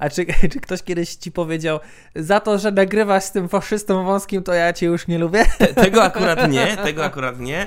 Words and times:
A 0.00 0.10
czy, 0.10 0.26
czy 0.52 0.60
ktoś 0.60 0.82
kiedyś 0.82 1.14
ci 1.14 1.32
powiedział, 1.32 1.80
za 2.14 2.40
to, 2.40 2.58
że 2.58 2.70
nagrywasz 2.72 3.24
z 3.24 3.32
tym 3.32 3.48
faszystą 3.48 4.04
wąskim, 4.04 4.42
to 4.42 4.54
ja 4.54 4.72
cię 4.72 4.86
już 4.86 5.08
nie 5.08 5.18
lubię? 5.18 5.44
Tego 5.74 6.02
akurat 6.02 6.50
nie, 6.50 6.76
tego 6.76 7.04
akurat 7.04 7.40
nie. 7.40 7.66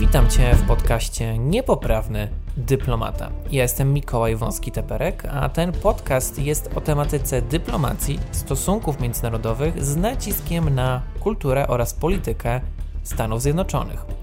Witam 0.00 0.30
Cię 0.30 0.54
w 0.54 0.66
podcaście 0.66 1.38
Niepoprawny 1.38 2.28
Dyplomata. 2.56 3.30
Ja 3.50 3.62
jestem 3.62 3.92
Mikołaj 3.92 4.36
Wąski-Teperek, 4.36 5.28
a 5.32 5.48
ten 5.48 5.72
podcast 5.72 6.38
jest 6.38 6.70
o 6.74 6.80
tematyce 6.80 7.42
dyplomacji, 7.42 8.20
stosunków 8.32 9.00
międzynarodowych 9.00 9.84
z 9.84 9.96
naciskiem 9.96 10.74
na 10.74 11.02
kulturę 11.20 11.68
oraz 11.68 11.94
politykę 11.94 12.60
Stanów 13.02 13.42
Zjednoczonych. 13.42 14.19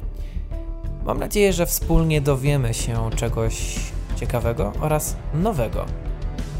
Mam 1.07 1.19
nadzieję, 1.19 1.53
że 1.53 1.65
wspólnie 1.65 2.21
dowiemy 2.21 2.73
się 2.73 3.09
czegoś 3.15 3.79
ciekawego 4.15 4.73
oraz 4.79 5.15
nowego. 5.33 5.85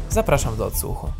Zapraszam 0.08 0.56
do 0.56 0.66
odsłuchu. 0.66 1.12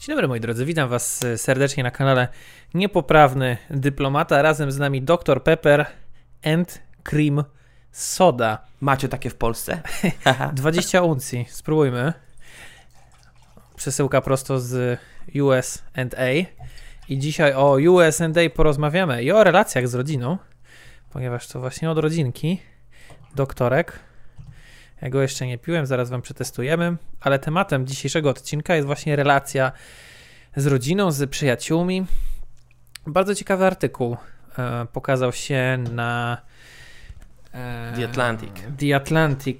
Dzień 0.00 0.14
dobry 0.14 0.28
moi 0.28 0.40
drodzy, 0.40 0.64
witam 0.64 0.88
was 0.88 1.24
serdecznie 1.36 1.82
na 1.82 1.90
kanale 1.90 2.28
Niepoprawny 2.74 3.56
Dyplomata. 3.70 4.42
Razem 4.42 4.72
z 4.72 4.78
nami 4.78 5.02
Dr 5.02 5.42
Pepper 5.42 5.86
and 6.44 6.82
Cream 7.02 7.44
Soda. 7.92 8.58
Macie 8.80 9.08
takie 9.08 9.30
w 9.30 9.34
Polsce? 9.34 9.82
20 10.52 11.02
uncji, 11.02 11.46
spróbujmy. 11.50 12.12
Przesyłka 13.76 14.20
prosto 14.20 14.60
z 14.60 15.00
USA. 15.42 16.22
I 17.08 17.18
dzisiaj 17.18 17.52
o 17.54 17.76
USA 17.90 18.24
porozmawiamy 18.54 19.22
i 19.22 19.32
o 19.32 19.44
relacjach 19.44 19.88
z 19.88 19.94
rodziną, 19.94 20.38
ponieważ 21.10 21.48
to 21.48 21.60
właśnie 21.60 21.90
od 21.90 21.98
rodzinki 21.98 22.60
doktorek. 23.34 24.00
Ja 25.02 25.10
go 25.10 25.22
jeszcze 25.22 25.46
nie 25.46 25.58
piłem, 25.58 25.86
zaraz 25.86 26.10
wam 26.10 26.22
przetestujemy, 26.22 26.96
ale 27.20 27.38
tematem 27.38 27.86
dzisiejszego 27.86 28.30
odcinka 28.30 28.74
jest 28.74 28.86
właśnie 28.86 29.16
relacja 29.16 29.72
z 30.56 30.66
rodziną, 30.66 31.10
z 31.10 31.30
przyjaciółmi. 31.30 32.06
Bardzo 33.06 33.34
ciekawy 33.34 33.66
artykuł 33.66 34.16
e, 34.58 34.86
pokazał 34.92 35.32
się 35.32 35.78
na 35.92 36.38
e, 37.52 37.92
The 37.96 38.04
Atlantic. 38.04 38.50
The 38.78 38.96
Atlantic, 38.96 39.58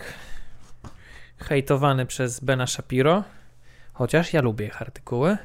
hejtowany 1.39 2.07
przez 2.07 2.41
Bena 2.41 2.67
Shapiro, 2.67 3.25
chociaż 3.93 4.33
ja 4.33 4.43
lubię 4.43 4.67
ich 4.67 4.83
artykuły. 4.83 5.39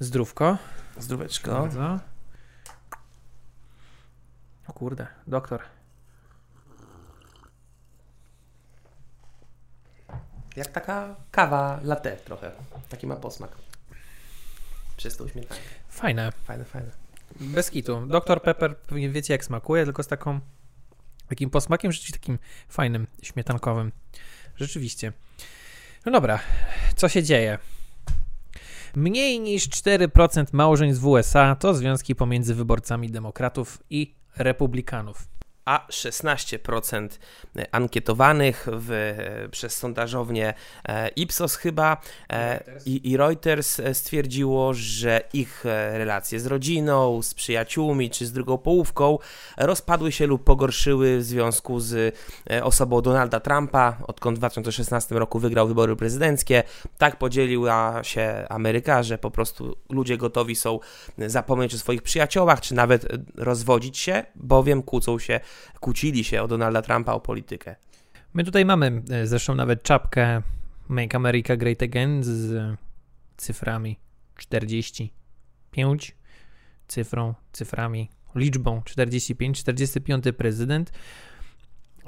Zdrówko. 0.00 0.58
Zdróweczko. 0.98 1.52
Bardzo. 1.52 2.00
O 4.68 4.72
kurde, 4.72 5.06
doktor. 5.26 5.62
Jak 10.56 10.66
taka 10.68 11.16
kawa 11.30 11.80
latte 11.82 12.16
trochę. 12.16 12.52
Taki 12.88 13.06
ma 13.06 13.16
posmak. 13.16 13.50
Przez 14.96 15.16
tą 15.16 15.28
śmietankę. 15.28 15.64
Fajne. 15.88 16.32
Fajne, 16.44 16.64
fajne. 16.64 16.90
Bez 17.40 17.70
kitu. 17.70 18.06
Dr 18.06 18.42
Pepper, 18.42 18.78
pewnie 18.78 19.10
wiecie 19.10 19.34
jak 19.34 19.44
smakuje, 19.44 19.84
tylko 19.84 20.02
z 20.02 20.08
taką 20.08 20.40
takim 21.28 21.50
posmakiem 21.50 21.92
rzeczywiście 21.92 22.20
takim 22.20 22.38
fajnym, 22.68 23.06
śmietankowym. 23.22 23.92
Rzeczywiście. 24.56 25.12
No 26.06 26.12
dobra, 26.12 26.38
co 26.96 27.08
się 27.08 27.22
dzieje? 27.22 27.58
Mniej 28.98 29.40
niż 29.40 29.68
4% 29.68 30.44
małżeństw 30.52 31.02
w 31.02 31.06
USA 31.06 31.56
to 31.56 31.74
związki 31.74 32.14
pomiędzy 32.14 32.54
wyborcami 32.54 33.10
demokratów 33.10 33.82
i 33.90 34.14
republikanów 34.36 35.28
a 35.68 35.86
16% 35.90 37.08
ankietowanych 37.72 38.66
w, 38.72 39.16
przez 39.50 39.76
sondażownię 39.76 40.54
e, 40.88 41.08
Ipsos 41.08 41.56
chyba 41.56 41.96
e, 42.30 42.64
i, 42.86 43.10
i 43.10 43.16
Reuters 43.16 43.80
stwierdziło, 43.92 44.74
że 44.74 45.20
ich 45.32 45.64
relacje 45.92 46.40
z 46.40 46.46
rodziną, 46.46 47.22
z 47.22 47.34
przyjaciółmi 47.34 48.10
czy 48.10 48.26
z 48.26 48.32
drugą 48.32 48.58
połówką 48.58 49.18
rozpadły 49.56 50.12
się 50.12 50.26
lub 50.26 50.44
pogorszyły 50.44 51.18
w 51.18 51.24
związku 51.24 51.80
z 51.80 52.16
e, 52.50 52.64
osobą 52.64 53.00
Donalda 53.00 53.40
Trumpa, 53.40 53.96
odkąd 54.06 54.36
w 54.36 54.40
2016 54.40 55.14
roku 55.14 55.38
wygrał 55.38 55.68
wybory 55.68 55.96
prezydenckie. 55.96 56.62
Tak 56.98 57.16
podzieliła 57.16 58.04
się 58.04 58.46
Ameryka, 58.48 59.02
że 59.02 59.18
po 59.18 59.30
prostu 59.30 59.76
ludzie 59.90 60.16
gotowi 60.16 60.56
są 60.56 60.80
zapomnieć 61.18 61.74
o 61.74 61.78
swoich 61.78 62.02
przyjaciołach, 62.02 62.60
czy 62.60 62.74
nawet 62.74 63.06
rozwodzić 63.36 63.98
się, 63.98 64.24
bowiem 64.34 64.82
kłócą 64.82 65.18
się 65.18 65.40
kłócili 65.80 66.24
się 66.24 66.42
o 66.42 66.48
Donalda 66.48 66.82
Trumpa, 66.82 67.12
o 67.12 67.20
politykę. 67.20 67.76
My 68.34 68.44
tutaj 68.44 68.64
mamy 68.64 69.02
e, 69.10 69.26
zresztą 69.26 69.54
nawet 69.54 69.82
czapkę 69.82 70.42
Make 70.88 71.14
America 71.14 71.56
Great 71.56 71.82
Again 71.82 72.24
z 72.24 72.76
cyframi 73.36 73.98
45, 74.36 76.16
cyfrą, 76.88 77.34
cyframi, 77.52 78.10
liczbą 78.34 78.82
45, 78.84 79.58
45 79.58 80.24
prezydent. 80.38 80.92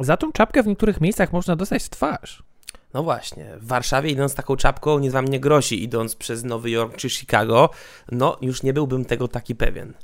Za 0.01 0.17
tą 0.17 0.33
czapkę 0.33 0.63
w 0.63 0.67
niektórych 0.67 1.01
miejscach 1.01 1.33
można 1.33 1.57
dostać 1.57 1.83
w 1.83 1.91
twarz. 1.91 2.43
No 2.95 3.03
właśnie, 3.03 3.57
w 3.57 3.67
Warszawie 3.67 4.11
idąc 4.11 4.35
taką 4.35 4.57
czapką 4.57 4.99
nic 4.99 5.13
wam 5.13 5.29
nie 5.29 5.41
grozi, 5.41 5.85
idąc 5.85 6.17
przez 6.17 6.45
Nowy 6.45 6.71
Jork 6.71 6.97
czy 6.97 7.11
Chicago, 7.11 7.71
no 8.13 8.37
już 8.41 8.63
nie 8.63 8.73
byłbym 8.73 9.05
tego 9.05 9.29
taki 9.29 9.55
pewien. 9.55 9.95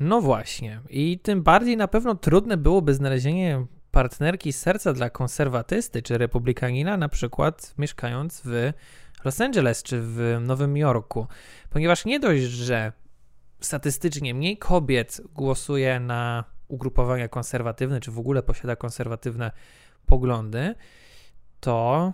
No 0.00 0.20
właśnie. 0.20 0.80
I 0.90 1.18
tym 1.18 1.42
bardziej 1.42 1.76
na 1.76 1.88
pewno 1.88 2.14
trudne 2.14 2.56
byłoby 2.56 2.94
znalezienie 2.94 3.66
partnerki 3.90 4.52
serca 4.52 4.92
dla 4.92 5.10
konserwatysty 5.10 6.02
czy 6.02 6.18
republikanina, 6.18 6.96
na 6.96 7.08
przykład 7.08 7.74
mieszkając 7.78 8.42
w 8.44 8.72
Los 9.24 9.40
Angeles 9.40 9.82
czy 9.82 10.00
w 10.02 10.38
Nowym 10.40 10.76
Jorku. 10.76 11.26
Ponieważ 11.70 12.04
nie 12.04 12.20
dość, 12.20 12.42
że 12.42 12.92
statystycznie 13.60 14.34
mniej 14.34 14.58
kobiet 14.58 15.20
głosuje 15.34 16.00
na 16.00 16.44
ugrupowania 16.68 17.28
konserwatywne, 17.28 18.00
czy 18.00 18.10
w 18.10 18.18
ogóle 18.18 18.42
posiada 18.42 18.76
konserwatywne 18.76 19.50
poglądy, 20.06 20.74
to 21.60 22.12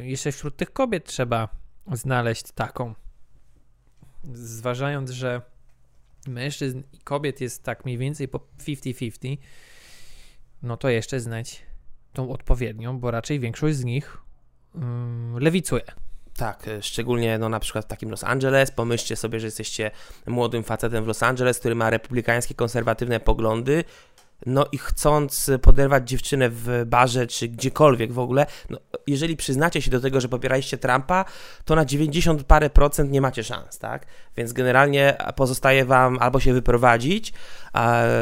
y, 0.00 0.06
jeszcze 0.06 0.32
wśród 0.32 0.56
tych 0.56 0.72
kobiet 0.72 1.04
trzeba 1.04 1.48
znaleźć 1.92 2.52
taką. 2.52 2.94
Zważając, 4.32 5.10
że 5.10 5.53
mężczyzn 6.28 6.82
i 6.92 6.98
kobiet 6.98 7.40
jest 7.40 7.62
tak 7.62 7.84
mniej 7.84 7.98
więcej 7.98 8.28
po 8.28 8.38
50-50, 8.38 9.36
no 10.62 10.76
to 10.76 10.88
jeszcze 10.88 11.20
znać 11.20 11.62
tą 12.12 12.30
odpowiednią, 12.30 12.98
bo 12.98 13.10
raczej 13.10 13.40
większość 13.40 13.76
z 13.76 13.84
nich 13.84 14.18
um, 14.74 15.38
lewicuje. 15.38 15.84
Tak, 16.36 16.68
e, 16.68 16.82
szczególnie 16.82 17.38
no, 17.38 17.48
na 17.48 17.60
przykład 17.60 17.84
w 17.84 17.88
takim 17.88 18.10
Los 18.10 18.24
Angeles. 18.24 18.70
Pomyślcie 18.70 19.16
sobie, 19.16 19.40
że 19.40 19.46
jesteście 19.46 19.90
młodym 20.26 20.64
facetem 20.64 21.04
w 21.04 21.06
Los 21.06 21.22
Angeles, 21.22 21.58
który 21.58 21.74
ma 21.74 21.90
republikańskie, 21.90 22.54
konserwatywne 22.54 23.20
poglądy 23.20 23.84
no 24.46 24.66
i 24.72 24.78
chcąc 24.78 25.50
poderwać 25.62 26.08
dziewczynę 26.08 26.50
w 26.50 26.82
barze 26.86 27.26
czy 27.26 27.48
gdziekolwiek 27.48 28.12
w 28.12 28.18
ogóle, 28.18 28.46
no, 28.70 28.78
jeżeli 29.06 29.36
przyznacie 29.36 29.82
się 29.82 29.90
do 29.90 30.00
tego, 30.00 30.20
że 30.20 30.28
popieraliście 30.28 30.78
Trumpa, 30.78 31.24
to 31.64 31.74
na 31.74 31.84
90 31.84 32.44
parę 32.44 32.70
procent 32.70 33.10
nie 33.10 33.20
macie 33.20 33.44
szans, 33.44 33.78
tak? 33.78 34.06
Więc 34.36 34.52
generalnie 34.52 35.16
pozostaje 35.36 35.84
wam 35.84 36.18
albo 36.20 36.40
się 36.40 36.52
wyprowadzić 36.52 37.32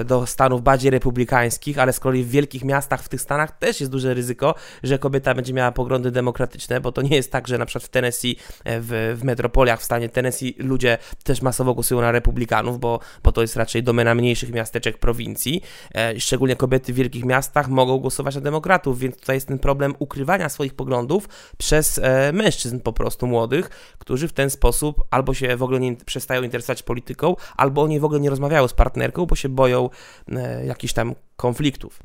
do 0.04 0.26
stanów 0.26 0.62
bardziej 0.62 0.90
republikańskich, 0.90 1.78
ale 1.78 1.92
z 1.92 2.00
kolei 2.00 2.24
w 2.24 2.30
wielkich 2.30 2.64
miastach 2.64 3.02
w 3.02 3.08
tych 3.08 3.20
stanach 3.20 3.58
też 3.58 3.80
jest 3.80 3.92
duże 3.92 4.14
ryzyko, 4.14 4.54
że 4.82 4.98
kobieta 4.98 5.34
będzie 5.34 5.52
miała 5.52 5.72
poglądy 5.72 6.10
demokratyczne, 6.10 6.80
bo 6.80 6.92
to 6.92 7.02
nie 7.02 7.16
jest 7.16 7.32
tak, 7.32 7.48
że 7.48 7.58
na 7.58 7.66
przykład 7.66 7.84
w 7.84 7.88
Tennessee, 7.88 8.36
e, 8.64 8.80
w, 8.80 9.16
w 9.20 9.24
metropoliach 9.24 9.80
w 9.80 9.84
stanie 9.84 10.08
Tennessee 10.08 10.54
ludzie 10.58 10.98
też 11.24 11.42
masowo 11.42 11.74
głosują 11.74 12.00
na 12.00 12.12
republikanów, 12.12 12.80
bo, 12.80 13.00
bo 13.22 13.32
to 13.32 13.42
jest 13.42 13.56
raczej 13.56 13.82
domena 13.82 14.14
mniejszych 14.14 14.52
miasteczek 14.52 14.98
prowincji. 14.98 15.62
E, 15.94 16.20
szczególnie 16.20 16.56
kobiety 16.56 16.92
w 16.92 16.96
wielkich 16.96 17.24
miastach, 17.24 17.68
mogą 17.68 17.98
głosować 17.98 18.34
na 18.34 18.40
demokratów, 18.40 18.98
więc 18.98 19.16
tutaj 19.16 19.36
jest 19.36 19.48
ten 19.48 19.58
problem 19.58 19.94
ukrywania 19.98 20.48
swoich 20.48 20.74
poglądów 20.74 21.28
przez 21.58 21.98
e, 21.98 22.32
mężczyzn 22.32 22.80
po 22.80 22.92
prostu 22.92 23.26
młodych, 23.26 23.70
którzy 23.98 24.28
w 24.28 24.32
ten 24.32 24.50
sposób 24.50 25.04
albo 25.10 25.34
się 25.34 25.56
w 25.56 25.62
ogóle 25.62 25.80
nie 25.80 25.96
przestają 25.96 26.42
interesować 26.42 26.82
polityką, 26.82 27.36
albo 27.56 27.82
oni 27.82 28.00
w 28.00 28.04
ogóle 28.04 28.20
nie 28.20 28.30
rozmawiają 28.30 28.68
z 28.68 28.74
partnerką, 28.74 29.26
bo 29.26 29.36
się 29.36 29.41
boją 29.48 29.90
e, 30.32 30.66
jakichś 30.66 30.92
tam 30.92 31.14
konfliktów. 31.36 32.02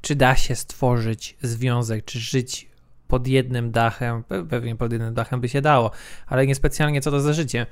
Czy 0.00 0.14
da 0.14 0.36
się 0.36 0.54
stworzyć 0.54 1.36
związek, 1.42 2.04
czy 2.04 2.18
żyć 2.18 2.68
pod 3.08 3.26
jednym 3.26 3.70
dachem, 3.70 4.24
pewnie 4.50 4.76
pod 4.76 4.92
jednym 4.92 5.14
dachem 5.14 5.40
by 5.40 5.48
się 5.48 5.60
dało, 5.60 5.90
ale 6.26 6.46
niespecjalnie 6.46 7.00
co 7.00 7.10
to 7.10 7.20
za 7.20 7.32
życie. 7.32 7.66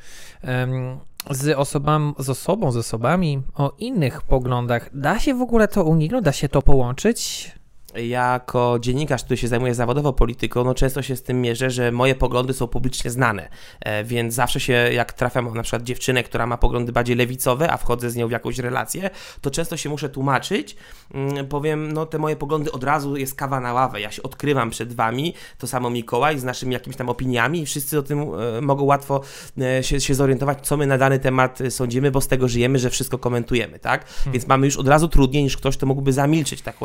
Z, 1.31 1.59
osobami, 1.59 2.15
z 2.19 2.31
osobą, 2.31 2.71
z 2.71 2.77
osobami 2.77 3.43
o 3.55 3.75
innych 3.79 4.23
poglądach, 4.23 4.91
da 4.95 5.19
się 5.19 5.35
w 5.35 5.43
ogóle 5.43 5.69
to 5.69 5.85
uniknąć, 5.85 6.25
da 6.25 6.33
się 6.33 6.49
to 6.49 6.63
połączyć? 6.63 7.51
Jako 7.97 8.79
dziennikarz, 8.81 9.25
który 9.25 9.37
się 9.37 9.49
zajmuje 9.49 9.75
zawodowo 9.75 10.13
polityką, 10.13 10.65
no 10.65 10.75
często 10.75 11.03
się 11.03 11.17
z 11.17 11.23
tym 11.23 11.41
mierzę, 11.41 11.71
że 11.71 11.93
moje 11.93 12.15
poglądy 12.15 12.53
są 12.53 12.67
publicznie 12.67 13.11
znane, 13.11 13.49
e, 13.81 14.05
więc 14.05 14.35
zawsze 14.35 14.61
się, 14.61 14.73
jak 14.73 15.13
trafiam 15.13 15.55
na 15.55 15.63
przykład 15.63 15.83
dziewczynę, 15.83 16.23
która 16.23 16.47
ma 16.47 16.57
poglądy 16.57 16.93
bardziej 16.93 17.17
lewicowe, 17.17 17.73
a 17.73 17.77
wchodzę 17.77 18.11
z 18.11 18.17
nią 18.17 18.29
w 18.29 18.31
jakąś 18.31 18.59
relację, 18.59 19.11
to 19.41 19.51
często 19.51 19.77
się 19.77 19.89
muszę 19.89 20.09
tłumaczyć, 20.09 20.77
mm, 21.15 21.47
powiem, 21.47 21.93
no 21.93 22.07
te 22.07 22.19
moje 22.19 22.37
poglądy 22.37 22.73
od 22.73 22.85
razu 22.85 23.17
jest 23.17 23.35
kawa 23.35 23.61
na 23.61 23.73
ławę, 23.73 24.01
ja 24.01 24.11
się 24.11 24.23
odkrywam 24.23 24.71
przed 24.71 24.93
wami, 24.93 25.35
to 25.59 25.67
samo 25.67 25.91
Mikołaj 25.91 26.39
z 26.39 26.45
naszymi 26.45 26.73
jakimiś 26.73 26.97
tam 26.97 27.09
opiniami 27.09 27.61
i 27.61 27.67
wszyscy 27.67 27.99
o 27.99 28.03
tym 28.03 28.21
e, 28.21 28.61
mogą 28.61 28.85
łatwo 28.85 29.21
e, 29.61 29.83
się, 29.83 30.01
się 30.01 30.15
zorientować, 30.15 30.67
co 30.67 30.77
my 30.77 30.87
na 30.87 30.99
dany 30.99 31.19
temat 31.19 31.59
sądzimy, 31.71 32.11
bo 32.11 32.21
z 32.21 32.29
tego 32.29 32.49
żyjemy, 32.49 32.79
że 32.79 32.91
wszystko 32.91 33.19
komentujemy, 33.19 33.79
tak? 33.79 34.09
Hmm. 34.09 34.33
Więc 34.33 34.47
mamy 34.47 34.67
już 34.67 34.77
od 34.77 34.89
razu 34.89 35.09
trudniej 35.09 35.43
niż 35.43 35.57
ktoś, 35.57 35.77
kto 35.77 35.87
mógłby 35.87 36.13
zamilczyć 36.13 36.63
taką 36.63 36.85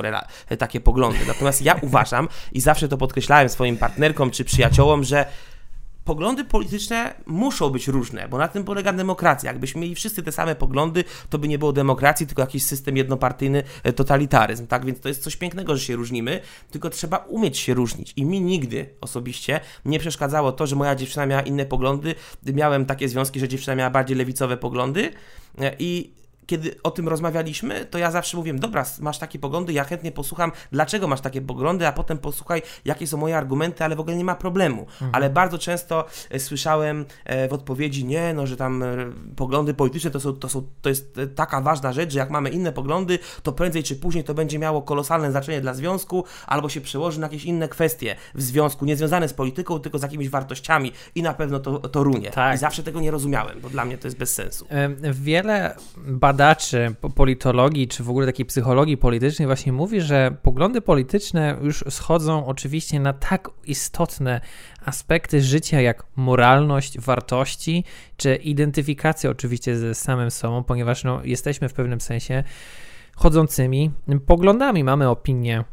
takie 0.57 0.79
poglądy 0.79 0.98
poglądy. 0.99 1.25
Natomiast 1.27 1.61
ja 1.61 1.75
uważam 1.81 2.27
i 2.51 2.61
zawsze 2.61 2.87
to 2.87 2.97
podkreślałem 2.97 3.49
swoim 3.49 3.77
partnerkom 3.77 4.31
czy 4.31 4.45
przyjaciołom, 4.45 5.03
że 5.03 5.25
poglądy 6.05 6.43
polityczne 6.43 7.13
muszą 7.25 7.69
być 7.69 7.87
różne, 7.87 8.27
bo 8.27 8.37
na 8.37 8.47
tym 8.47 8.63
polega 8.63 8.93
demokracja. 8.93 9.51
Jakbyśmy 9.51 9.81
mieli 9.81 9.95
wszyscy 9.95 10.23
te 10.23 10.31
same 10.31 10.55
poglądy, 10.55 11.03
to 11.29 11.37
by 11.37 11.47
nie 11.47 11.59
było 11.59 11.73
demokracji, 11.73 12.27
tylko 12.27 12.41
jakiś 12.41 12.63
system 12.63 12.97
jednopartyjny, 12.97 13.63
e, 13.83 13.93
totalitaryzm, 13.93 14.67
tak? 14.67 14.85
Więc 14.85 14.99
to 14.99 15.07
jest 15.07 15.23
coś 15.23 15.35
pięknego, 15.35 15.77
że 15.77 15.83
się 15.83 15.95
różnimy, 15.95 16.41
tylko 16.71 16.89
trzeba 16.89 17.17
umieć 17.17 17.57
się 17.57 17.73
różnić. 17.73 18.13
I 18.15 18.25
mi 18.25 18.41
nigdy 18.41 18.89
osobiście 19.01 19.59
nie 19.85 19.99
przeszkadzało 19.99 20.51
to, 20.51 20.67
że 20.67 20.75
moja 20.75 20.95
dziewczyna 20.95 21.25
miała 21.25 21.41
inne 21.41 21.65
poglądy. 21.65 22.15
Miałem 22.45 22.85
takie 22.85 23.09
związki, 23.09 23.39
że 23.39 23.47
dziewczyna 23.47 23.75
miała 23.75 23.89
bardziej 23.89 24.17
lewicowe 24.17 24.57
poglądy 24.57 25.11
e, 25.59 25.75
i 25.79 26.18
kiedy 26.49 26.75
o 26.83 26.91
tym 26.91 27.07
rozmawialiśmy, 27.07 27.85
to 27.85 27.97
ja 27.97 28.11
zawsze 28.11 28.37
mówiłem, 28.37 28.59
dobra, 28.59 28.85
masz 28.99 29.17
takie 29.17 29.39
poglądy, 29.39 29.73
ja 29.73 29.83
chętnie 29.83 30.11
posłucham, 30.11 30.51
dlaczego 30.71 31.07
masz 31.07 31.21
takie 31.21 31.41
poglądy, 31.41 31.87
a 31.87 31.91
potem 31.91 32.17
posłuchaj, 32.17 32.61
jakie 32.85 33.07
są 33.07 33.17
moje 33.17 33.37
argumenty, 33.37 33.83
ale 33.83 33.95
w 33.95 33.99
ogóle 33.99 34.15
nie 34.15 34.23
ma 34.23 34.35
problemu. 34.35 34.81
Mhm. 34.81 35.11
Ale 35.13 35.29
bardzo 35.29 35.57
często 35.57 36.05
e, 36.29 36.39
słyszałem 36.39 37.05
e, 37.25 37.47
w 37.47 37.53
odpowiedzi, 37.53 38.05
nie, 38.05 38.33
no, 38.33 38.47
że 38.47 38.57
tam 38.57 38.83
e, 38.83 38.87
poglądy 39.35 39.73
polityczne 39.73 40.11
to, 40.11 40.19
są, 40.19 40.33
to, 40.33 40.49
są, 40.49 40.67
to 40.81 40.89
jest 40.89 41.19
taka 41.35 41.61
ważna 41.61 41.93
rzecz, 41.93 42.13
że 42.13 42.19
jak 42.19 42.29
mamy 42.29 42.49
inne 42.49 42.71
poglądy, 42.71 43.19
to 43.43 43.51
prędzej 43.51 43.83
czy 43.83 43.95
później 43.95 44.23
to 44.23 44.33
będzie 44.33 44.59
miało 44.59 44.81
kolosalne 44.81 45.31
znaczenie 45.31 45.61
dla 45.61 45.73
związku, 45.73 46.23
albo 46.47 46.69
się 46.69 46.81
przełoży 46.81 47.19
na 47.19 47.25
jakieś 47.25 47.45
inne 47.45 47.67
kwestie 47.67 48.15
w 48.35 48.41
związku, 48.41 48.85
nie 48.85 48.95
związane 48.95 49.27
z 49.27 49.33
polityką, 49.33 49.79
tylko 49.79 49.99
z 49.99 50.01
jakimiś 50.01 50.29
wartościami 50.29 50.91
i 51.15 51.21
na 51.21 51.33
pewno 51.33 51.59
to, 51.59 51.79
to 51.79 52.03
runie. 52.03 52.31
Tak. 52.31 52.55
I 52.55 52.57
zawsze 52.57 52.83
tego 52.83 52.99
nie 52.99 53.11
rozumiałem, 53.11 53.61
bo 53.61 53.69
dla 53.69 53.85
mnie 53.85 53.97
to 53.97 54.07
jest 54.07 54.17
bez 54.17 54.33
sensu. 54.33 54.67
Wiele 55.13 55.75
badań 55.97 56.38
badaczy 56.39 56.95
politologii, 57.15 57.87
czy 57.87 58.03
w 58.03 58.09
ogóle 58.09 58.25
takiej 58.25 58.45
psychologii 58.45 58.97
politycznej 58.97 59.45
właśnie 59.45 59.71
mówi, 59.73 60.01
że 60.01 60.35
poglądy 60.41 60.81
polityczne 60.81 61.57
już 61.61 61.83
schodzą 61.89 62.45
oczywiście 62.45 62.99
na 62.99 63.13
tak 63.13 63.49
istotne 63.65 64.41
aspekty 64.85 65.41
życia 65.41 65.81
jak 65.81 66.03
moralność, 66.15 66.99
wartości, 66.99 67.83
czy 68.17 68.35
identyfikacja 68.35 69.29
oczywiście 69.29 69.77
ze 69.77 69.95
samym 69.95 70.31
sobą, 70.31 70.63
ponieważ 70.63 71.03
no, 71.03 71.21
jesteśmy 71.23 71.69
w 71.69 71.73
pewnym 71.73 72.01
sensie 72.01 72.43
chodzącymi 73.15 73.91
poglądami, 74.25 74.83
mamy 74.83 75.09
opinie 75.09 75.63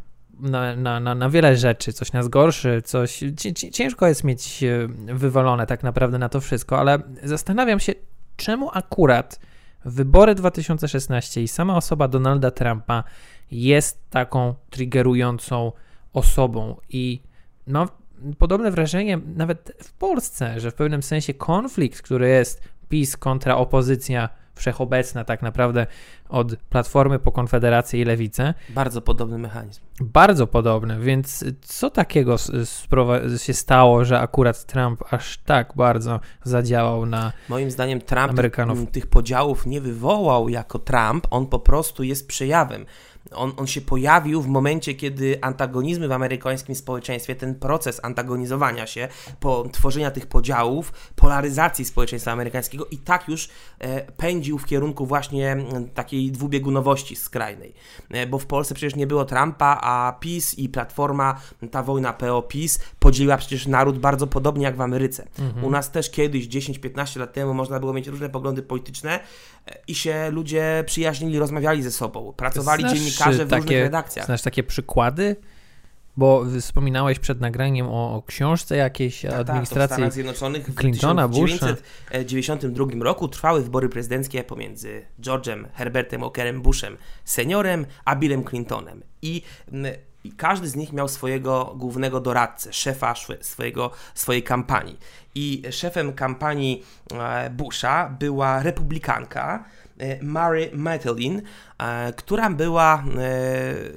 na, 0.41 0.77
na, 0.77 1.01
na, 1.01 1.15
na 1.15 1.31
wiele 1.31 1.57
rzeczy, 1.57 1.93
coś 1.93 2.13
nas 2.13 2.29
gorszy, 2.29 2.83
coś. 2.85 3.25
Ciężko 3.73 4.07
jest 4.07 4.25
mieć 4.25 4.63
e, 4.63 4.89
wywalone 5.15 5.67
tak 5.67 5.83
naprawdę 5.83 6.19
na 6.19 6.29
to 6.29 6.41
wszystko, 6.41 6.79
ale 6.79 6.99
zastanawiam 7.23 7.81
się, 7.81 7.93
czemu 8.37 8.71
akurat 8.73 9.41
wybory 9.87 10.35
2016 10.35 11.43
i 11.43 11.49
sama 11.49 11.77
osoba 11.77 12.09
Donalda 12.09 12.51
Trumpa 12.51 13.05
jest 13.51 14.11
taką 14.11 14.55
triggerującą 14.71 15.73
osobą. 16.13 16.77
I 16.89 17.23
mam 17.67 17.89
podobne 18.39 18.71
wrażenie 18.71 19.19
nawet 19.37 19.73
w 19.83 19.93
Polsce, 19.93 20.61
że 20.61 20.71
w 20.71 20.75
pewnym 20.75 21.03
sensie 21.03 21.35
konflikt, 21.35 22.03
który 22.03 22.29
jest 22.29 22.63
PiS 22.89 23.17
kontra 23.17 23.57
opozycja 23.57 24.29
wszechobecna 24.57 25.25
tak 25.25 25.43
naprawdę 25.43 25.87
od 26.29 26.57
Platformy 26.57 27.19
po 27.19 27.33
Konfederację 27.33 28.01
i 28.01 28.05
Lewicę. 28.05 28.55
Bardzo 28.69 29.03
podobny 29.03 29.39
mechanizm. 29.39 29.81
Bardzo 30.01 30.47
podobny, 30.47 31.01
więc 31.01 31.45
co 31.61 31.91
takiego 31.91 32.37
się 33.39 33.55
stało, 33.55 34.05
że 34.05 34.21
akurat 34.21 34.65
Trump 34.65 35.05
aż 35.11 35.39
tak 35.39 35.73
bardzo 35.77 36.21
zadziałał 36.45 37.07
na 37.07 37.33
Moim 37.49 37.71
zdaniem 37.71 38.01
Trump 38.01 38.31
Amerykanów. 38.31 38.81
Tych, 38.81 38.91
tych 38.91 39.07
podziałów 39.07 39.67
nie 39.67 39.81
wywołał 39.81 40.49
jako 40.49 40.79
Trump, 40.79 41.27
on 41.31 41.47
po 41.47 41.59
prostu 41.59 42.03
jest 42.03 42.29
przejawem 42.29 42.87
on, 43.31 43.53
on 43.57 43.67
się 43.67 43.81
pojawił 43.81 44.43
w 44.43 44.47
momencie, 44.47 44.95
kiedy 44.95 45.39
antagonizmy 45.43 46.09
w 46.09 46.13
amerykańskim 46.13 46.75
społeczeństwie, 46.75 47.35
ten 47.35 47.55
proces 47.55 48.01
antagonizowania 48.03 48.87
się, 48.87 49.09
po, 49.41 49.69
tworzenia 49.73 50.11
tych 50.11 50.27
podziałów, 50.27 50.93
polaryzacji 51.17 51.85
społeczeństwa 51.85 52.33
amerykańskiego 52.33 52.87
i 52.91 52.99
tak 52.99 53.29
już 53.29 53.49
e, 53.79 54.13
pędził 54.13 54.59
w 54.59 54.67
kierunku 54.67 55.07
właśnie 55.07 55.57
takiej 55.95 56.33
dwubiegunowości 56.33 57.17
skrajnej. 57.17 57.75
E, 58.11 58.27
bo 58.27 58.39
w 58.39 58.47
Polsce 58.47 58.75
przecież 58.75 58.97
nie 58.97 59.07
było 59.07 59.25
Trumpa, 59.25 59.79
a 59.83 60.17
PiS 60.21 60.59
i 60.59 60.69
Platforma, 60.69 61.41
ta 61.71 61.83
wojna 61.83 62.13
PO-PiS 62.13 62.79
podzieliła 62.99 63.37
przecież 63.37 63.67
naród 63.67 63.99
bardzo 63.99 64.27
podobnie 64.27 64.65
jak 64.65 64.77
w 64.77 64.81
Ameryce. 64.81 65.27
Mhm. 65.39 65.65
U 65.65 65.71
nas 65.71 65.91
też 65.91 66.11
kiedyś, 66.11 66.49
10-15 66.49 67.19
lat 67.19 67.33
temu, 67.33 67.55
można 67.55 67.81
było 67.81 67.93
mieć 67.93 68.07
różne 68.07 68.29
poglądy 68.29 68.63
polityczne 68.63 69.21
i 69.89 69.95
się 69.95 70.31
ludzie 70.31 70.85
przyjaźnili, 70.87 71.39
rozmawiali 71.39 71.83
ze 71.83 71.91
sobą, 71.91 72.33
pracowali 72.37 72.85
dziennikarze 72.85 73.05
dziennikarze 73.05 73.47
w 73.47 73.51
takie, 73.51 73.63
różnych 73.63 73.81
redakcjach. 73.83 74.27
Znasz 74.27 74.43
takie 74.43 74.63
przykłady? 74.63 75.37
Bo 76.19 76.45
wspominałeś 76.61 77.19
przed 77.19 77.41
nagraniem 77.41 77.87
o, 77.87 78.15
o 78.15 78.23
książce 78.23 78.77
jakiejś 78.77 79.23
tak, 79.23 79.33
administracji 79.33 79.89
tak, 79.89 79.91
w 79.91 79.95
Stanach 79.95 80.13
Zjednoczonych 80.13 80.71
Clintona, 80.81 81.29
w 81.29 81.31
1992 81.31 83.05
roku 83.05 83.29
trwały 83.29 83.63
wybory 83.63 83.89
prezydenckie 83.89 84.45
pomiędzy 84.45 85.03
George'em 85.21 85.65
Herbertem 85.75 86.21
Walkerem 86.21 86.63
Bushem 86.63 86.97
seniorem 87.25 87.87
a 88.05 88.17
Billem 88.17 88.45
Clintonem. 88.45 89.03
I, 89.23 89.43
I, 90.27 90.33
każdy 90.33 90.69
z 90.69 90.77
nich 90.77 90.93
miał 90.93 91.09
swojego 91.09 91.75
głównego 91.77 92.21
doradcę, 92.21 92.73
szefa 92.73 93.15
swojego, 93.41 93.91
swojej 94.15 94.43
kampanii. 94.43 94.99
I 95.35 95.63
szefem 95.71 96.13
kampanii 96.13 96.85
e, 97.13 97.51
Busha 97.51 98.09
była 98.19 98.63
republikanka, 98.63 99.65
E, 99.99 100.23
Mary 100.23 100.71
Madeline, 100.75 101.43
e, 101.79 102.13
która 102.13 102.51
była, 102.51 103.05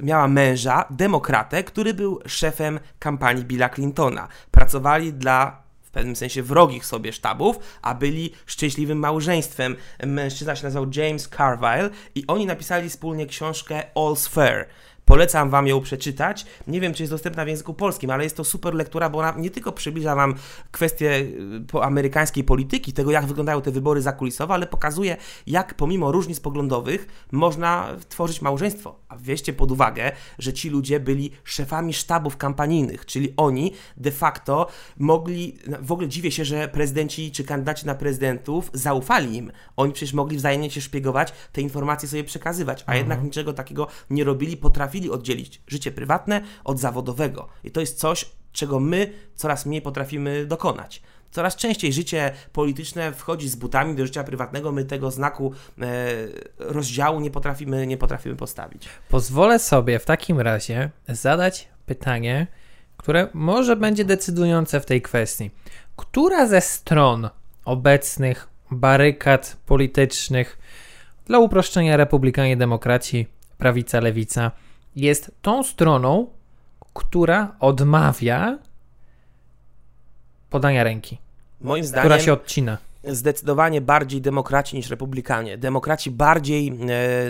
miała 0.01 0.27
męża, 0.27 0.85
demokratę, 0.89 1.63
który 1.63 1.93
był 1.93 2.19
szefem 2.25 2.79
kampanii 2.99 3.45
Billa 3.45 3.69
Clintona. 3.69 4.27
Pracowali 4.51 5.13
dla 5.13 5.69
w 5.89 5.91
pewnym 5.91 6.15
sensie 6.15 6.43
wrogich 6.43 6.85
sobie 6.85 7.13
sztabów, 7.13 7.59
a 7.81 7.95
byli 7.95 8.33
szczęśliwym 8.45 8.99
małżeństwem. 8.99 9.75
Mężczyzna 10.05 10.55
się 10.55 10.63
nazywał 10.63 10.87
James 10.95 11.29
Carville 11.37 11.89
i 12.15 12.27
oni 12.27 12.45
napisali 12.45 12.89
wspólnie 12.89 13.25
książkę 13.25 13.83
All's 13.95 14.29
Fair. 14.29 14.65
Polecam 15.09 15.49
Wam 15.49 15.67
ją 15.67 15.81
przeczytać. 15.81 16.45
Nie 16.67 16.81
wiem, 16.81 16.93
czy 16.93 17.03
jest 17.03 17.13
dostępna 17.13 17.45
w 17.45 17.47
języku 17.47 17.73
polskim, 17.73 18.09
ale 18.09 18.23
jest 18.23 18.37
to 18.37 18.43
super 18.43 18.73
lektura, 18.73 19.09
bo 19.09 19.19
ona 19.19 19.33
nie 19.37 19.49
tylko 19.49 19.71
przybliża 19.71 20.15
Wam 20.15 20.35
kwestie 20.71 21.11
y, 21.75 21.81
amerykańskiej 21.81 22.43
polityki, 22.43 22.93
tego 22.93 23.11
jak 23.11 23.25
wyglądają 23.25 23.61
te 23.61 23.71
wybory 23.71 24.01
zakulisowe, 24.01 24.53
ale 24.53 24.67
pokazuje, 24.67 25.17
jak 25.47 25.73
pomimo 25.73 26.11
różnic 26.11 26.39
poglądowych 26.39 27.07
można 27.31 27.95
tworzyć 28.09 28.41
małżeństwo. 28.41 28.99
A 29.07 29.15
weźcie 29.17 29.53
pod 29.53 29.71
uwagę, 29.71 30.11
że 30.39 30.53
ci 30.53 30.69
ludzie 30.69 30.99
byli 30.99 31.31
szefami 31.43 31.93
sztabów 31.93 32.37
kampanijnych, 32.37 33.05
czyli 33.05 33.33
oni 33.37 33.73
de 33.97 34.11
facto 34.11 34.67
mogli, 34.97 35.57
w 35.81 35.91
ogóle 35.91 36.07
dziwię 36.07 36.31
się, 36.31 36.45
że 36.45 36.67
prezydenci 36.67 37.31
czy 37.31 37.43
kandydaci 37.43 37.85
na 37.85 37.95
prezydentów 37.95 38.69
zaufali 38.73 39.35
im. 39.35 39.51
Oni 39.75 39.93
przecież 39.93 40.13
mogli 40.13 40.37
wzajemnie 40.37 40.71
się 40.71 40.81
szpiegować, 40.81 41.33
te 41.53 41.61
informacje 41.61 42.09
sobie 42.09 42.23
przekazywać, 42.23 42.79
a 42.79 42.81
mhm. 42.81 42.97
jednak 42.97 43.23
niczego 43.23 43.53
takiego 43.53 43.87
nie 44.09 44.23
robili, 44.23 44.57
potrafili 44.57 44.98
potrafili 44.99 45.09
oddzielić 45.11 45.61
życie 45.67 45.91
prywatne 45.91 46.41
od 46.63 46.79
zawodowego. 46.79 47.47
I 47.63 47.71
to 47.71 47.79
jest 47.79 47.99
coś, 47.99 48.25
czego 48.51 48.79
my 48.79 49.13
coraz 49.35 49.65
mniej 49.65 49.81
potrafimy 49.81 50.45
dokonać. 50.45 51.01
Coraz 51.31 51.55
częściej 51.55 51.93
życie 51.93 52.33
polityczne 52.53 53.13
wchodzi 53.13 53.49
z 53.49 53.55
butami 53.55 53.95
do 53.95 54.05
życia 54.05 54.23
prywatnego, 54.23 54.71
my 54.71 54.85
tego 54.85 55.11
znaku 55.11 55.53
e, 55.81 55.87
rozdziału 56.57 57.19
nie 57.19 57.31
potrafimy, 57.31 57.87
nie 57.87 57.97
potrafimy 57.97 58.35
postawić. 58.35 58.89
Pozwolę 59.09 59.59
sobie 59.59 59.99
w 59.99 60.05
takim 60.05 60.39
razie 60.39 60.89
zadać 61.07 61.67
pytanie, 61.85 62.47
które 62.97 63.27
może 63.33 63.75
będzie 63.75 64.05
decydujące 64.05 64.79
w 64.79 64.85
tej 64.85 65.01
kwestii. 65.01 65.51
Która 65.95 66.47
ze 66.47 66.61
stron 66.61 67.29
obecnych 67.65 68.47
barykad 68.71 69.57
politycznych, 69.65 70.57
dla 71.25 71.39
uproszczenia 71.39 71.97
republikanie, 71.97 72.57
demokraci, 72.57 73.27
prawica, 73.57 73.99
lewica, 73.99 74.51
jest 74.95 75.31
tą 75.41 75.63
stroną, 75.63 76.27
która 76.93 77.55
odmawia 77.59 78.59
podania 80.49 80.83
ręki. 80.83 81.17
Moim 81.61 81.83
zdaniem, 81.83 82.01
która 82.01 82.19
się 82.19 82.33
odcina. 82.33 82.77
zdecydowanie 83.03 83.81
bardziej 83.81 84.21
demokraci 84.21 84.75
niż 84.75 84.89
republikanie. 84.89 85.57
Demokraci 85.57 86.11
bardziej 86.11 86.67
e, 86.67 86.73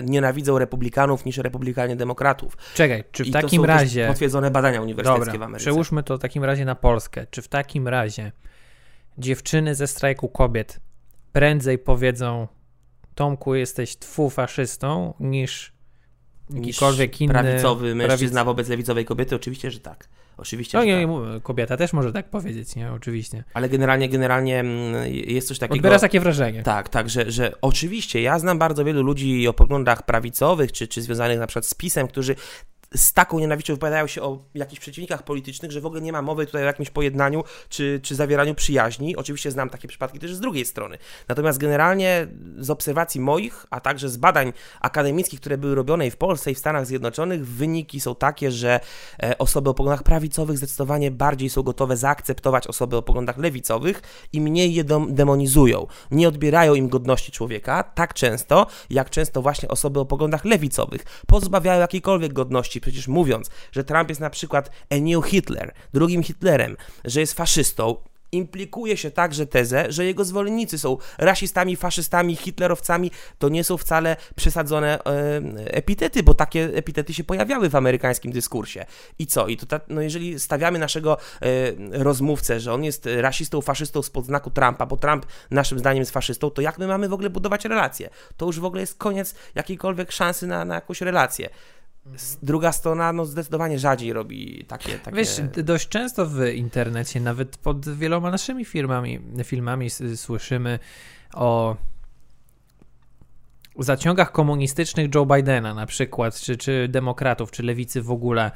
nienawidzą 0.02 0.58
republikanów 0.58 1.24
niż 1.24 1.38
republikanie 1.38 1.96
demokratów. 1.96 2.56
Czekaj, 2.74 3.04
czy 3.12 3.24
w 3.24 3.26
I 3.26 3.30
takim 3.30 3.48
to 3.48 3.56
są 3.56 3.66
razie... 3.66 4.06
Potwierdzone 4.06 4.50
badania 4.50 4.82
uniwersyteckie 4.82 5.24
Dobra, 5.24 5.38
w 5.38 5.42
Ameryce. 5.42 5.70
przełóżmy 5.70 6.02
to 6.02 6.18
w 6.18 6.20
takim 6.20 6.44
razie 6.44 6.64
na 6.64 6.74
Polskę. 6.74 7.26
Czy 7.30 7.42
w 7.42 7.48
takim 7.48 7.88
razie 7.88 8.32
dziewczyny 9.18 9.74
ze 9.74 9.86
strajku 9.86 10.28
kobiet 10.28 10.80
prędzej 11.32 11.78
powiedzą 11.78 12.48
Tomku, 13.14 13.54
jesteś 13.54 13.96
twu 13.96 14.30
faszystą, 14.30 15.14
niż 15.20 15.72
jakikolwiek 16.54 17.20
inny... 17.20 17.32
prawicowy 17.32 17.94
mężczyzna 17.94 18.40
prawic- 18.40 18.44
wobec 18.44 18.68
lewicowej 18.68 19.04
kobiety? 19.04 19.36
Oczywiście, 19.36 19.70
że 19.70 19.80
tak. 19.80 20.08
Oczywiście, 20.36 20.78
No 20.78 20.84
nie, 20.84 21.06
tak. 21.32 21.42
kobieta 21.42 21.76
też 21.76 21.92
może 21.92 22.12
tak 22.12 22.30
powiedzieć, 22.30 22.76
nie? 22.76 22.92
Oczywiście. 22.92 23.44
Ale 23.54 23.68
generalnie, 23.68 24.08
generalnie 24.08 24.60
mm, 24.60 24.94
jest 25.12 25.48
coś 25.48 25.58
takiego... 25.58 25.74
Odbierasz 25.76 26.00
takie 26.00 26.20
wrażenie. 26.20 26.62
Tak, 26.62 26.88
tak, 26.88 27.10
że, 27.10 27.30
że 27.30 27.52
oczywiście 27.62 28.22
ja 28.22 28.38
znam 28.38 28.58
bardzo 28.58 28.84
wielu 28.84 29.02
ludzi 29.02 29.48
o 29.48 29.52
poglądach 29.52 30.02
prawicowych, 30.02 30.72
czy, 30.72 30.88
czy 30.88 31.02
związanych 31.02 31.38
na 31.38 31.46
przykład 31.46 31.66
z 31.66 31.74
PiSem, 31.74 32.08
którzy 32.08 32.34
z 32.94 33.12
taką 33.12 33.38
nienawiścią 33.38 33.74
wypowiadają 33.74 34.06
się 34.06 34.22
o 34.22 34.38
jakichś 34.54 34.80
przeciwnikach 34.80 35.22
politycznych, 35.22 35.72
że 35.72 35.80
w 35.80 35.86
ogóle 35.86 36.00
nie 36.00 36.12
ma 36.12 36.22
mowy 36.22 36.46
tutaj 36.46 36.62
o 36.62 36.66
jakimś 36.66 36.90
pojednaniu 36.90 37.44
czy, 37.68 38.00
czy 38.02 38.14
zawieraniu 38.14 38.54
przyjaźni. 38.54 39.16
Oczywiście 39.16 39.50
znam 39.50 39.70
takie 39.70 39.88
przypadki 39.88 40.18
też 40.18 40.34
z 40.34 40.40
drugiej 40.40 40.64
strony. 40.64 40.98
Natomiast 41.28 41.58
generalnie 41.58 42.26
z 42.58 42.70
obserwacji 42.70 43.20
moich, 43.20 43.66
a 43.70 43.80
także 43.80 44.08
z 44.08 44.16
badań 44.16 44.52
akademickich, 44.80 45.40
które 45.40 45.58
były 45.58 45.74
robione 45.74 46.06
i 46.06 46.10
w 46.10 46.16
Polsce, 46.16 46.50
i 46.50 46.54
w 46.54 46.58
Stanach 46.58 46.86
Zjednoczonych, 46.86 47.46
wyniki 47.46 48.00
są 48.00 48.14
takie, 48.14 48.50
że 48.50 48.80
e, 49.22 49.38
osoby 49.38 49.70
o 49.70 49.74
poglądach 49.74 50.02
prawicowych 50.02 50.58
zdecydowanie 50.58 51.10
bardziej 51.10 51.50
są 51.50 51.62
gotowe 51.62 51.96
zaakceptować 51.96 52.66
osoby 52.66 52.96
o 52.96 53.02
poglądach 53.02 53.38
lewicowych 53.38 54.02
i 54.32 54.40
mniej 54.40 54.74
je 54.74 54.84
demonizują. 55.08 55.86
Nie 56.10 56.28
odbierają 56.28 56.74
im 56.74 56.88
godności 56.88 57.32
człowieka 57.32 57.82
tak 57.82 58.14
często, 58.14 58.66
jak 58.90 59.10
często 59.10 59.42
właśnie 59.42 59.68
osoby 59.68 60.00
o 60.00 60.04
poglądach 60.04 60.44
lewicowych 60.44 61.04
pozbawiają 61.26 61.80
jakiejkolwiek 61.80 62.32
godności, 62.32 62.79
przecież 62.80 63.08
mówiąc, 63.08 63.50
że 63.72 63.84
Trump 63.84 64.08
jest 64.08 64.20
na 64.20 64.30
przykład 64.30 64.70
a 64.90 64.94
new 64.94 65.24
Hitler, 65.24 65.74
drugim 65.92 66.22
Hitlerem, 66.22 66.76
że 67.04 67.20
jest 67.20 67.32
faszystą, 67.32 67.96
implikuje 68.32 68.96
się 68.96 69.10
także 69.10 69.46
tezę, 69.46 69.92
że 69.92 70.04
jego 70.04 70.24
zwolennicy 70.24 70.78
są 70.78 70.96
rasistami, 71.18 71.76
faszystami, 71.76 72.36
hitlerowcami. 72.36 73.10
To 73.38 73.48
nie 73.48 73.64
są 73.64 73.76
wcale 73.76 74.16
przesadzone 74.36 75.04
e, 75.04 75.40
epitety, 75.66 76.22
bo 76.22 76.34
takie 76.34 76.64
epitety 76.74 77.14
się 77.14 77.24
pojawiały 77.24 77.68
w 77.68 77.76
amerykańskim 77.76 78.32
dyskursie. 78.32 78.84
I 79.18 79.26
co? 79.26 79.46
I 79.46 79.56
to 79.56 79.66
ta, 79.66 79.80
no 79.88 80.00
jeżeli 80.00 80.40
stawiamy 80.40 80.78
naszego 80.78 81.16
e, 81.16 81.46
rozmówcę, 81.90 82.60
że 82.60 82.72
on 82.72 82.84
jest 82.84 83.08
rasistą, 83.16 83.60
faszystą 83.60 84.02
spod 84.02 84.26
znaku 84.26 84.50
Trumpa, 84.50 84.86
bo 84.86 84.96
Trump 84.96 85.26
naszym 85.50 85.78
zdaniem 85.78 86.00
jest 86.00 86.12
faszystą, 86.12 86.50
to 86.50 86.62
jak 86.62 86.78
my 86.78 86.86
mamy 86.86 87.08
w 87.08 87.12
ogóle 87.12 87.30
budować 87.30 87.64
relacje? 87.64 88.10
To 88.36 88.46
już 88.46 88.60
w 88.60 88.64
ogóle 88.64 88.80
jest 88.80 88.98
koniec 88.98 89.34
jakiejkolwiek 89.54 90.12
szansy 90.12 90.46
na, 90.46 90.64
na 90.64 90.74
jakąś 90.74 91.00
relację. 91.00 91.50
S- 92.14 92.38
Druga 92.42 92.72
strona 92.72 93.12
no 93.12 93.24
zdecydowanie 93.24 93.78
rzadziej 93.78 94.12
robi 94.12 94.64
takie... 94.68 94.98
takie... 94.98 95.16
Wiesz, 95.16 95.40
dość 95.56 95.88
często 95.88 96.26
w 96.26 96.46
internecie, 96.54 97.20
nawet 97.20 97.56
pod 97.56 97.88
wieloma 97.88 98.30
naszymi 98.30 98.64
firmami, 98.64 99.20
filmami 99.44 99.90
słyszymy 100.16 100.78
o 101.34 101.76
zaciągach 103.78 104.32
komunistycznych 104.32 105.14
Joe 105.14 105.26
Bidena 105.26 105.74
na 105.74 105.86
przykład, 105.86 106.40
czy, 106.40 106.56
czy 106.56 106.88
demokratów, 106.88 107.50
czy 107.50 107.62
lewicy 107.62 108.02
w 108.02 108.10
ogóle, 108.10 108.50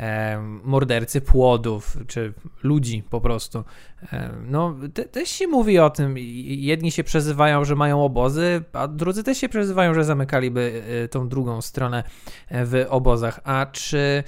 e, 0.00 0.38
mordercy 0.64 1.20
płodów, 1.20 1.96
czy 2.06 2.32
ludzi 2.62 3.02
po 3.10 3.20
prostu. 3.20 3.64
E, 4.12 4.30
no, 4.46 4.76
te, 4.94 5.04
też 5.04 5.28
się 5.28 5.46
mówi 5.46 5.78
o 5.78 5.90
tym. 5.90 6.14
Jedni 6.18 6.90
się 6.90 7.04
przezywają, 7.04 7.64
że 7.64 7.76
mają 7.76 8.04
obozy, 8.04 8.62
a 8.72 8.88
drudzy 8.88 9.24
też 9.24 9.38
się 9.38 9.48
przezywają, 9.48 9.94
że 9.94 10.04
zamykaliby 10.04 10.82
e, 11.04 11.08
tą 11.08 11.28
drugą 11.28 11.60
stronę 11.60 12.04
e, 12.48 12.66
w 12.66 12.86
obozach. 12.88 13.40
A 13.44 13.66
czy 13.66 14.24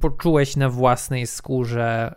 poczułeś 0.00 0.56
na 0.56 0.68
własnej 0.68 1.26
skórze, 1.26 2.14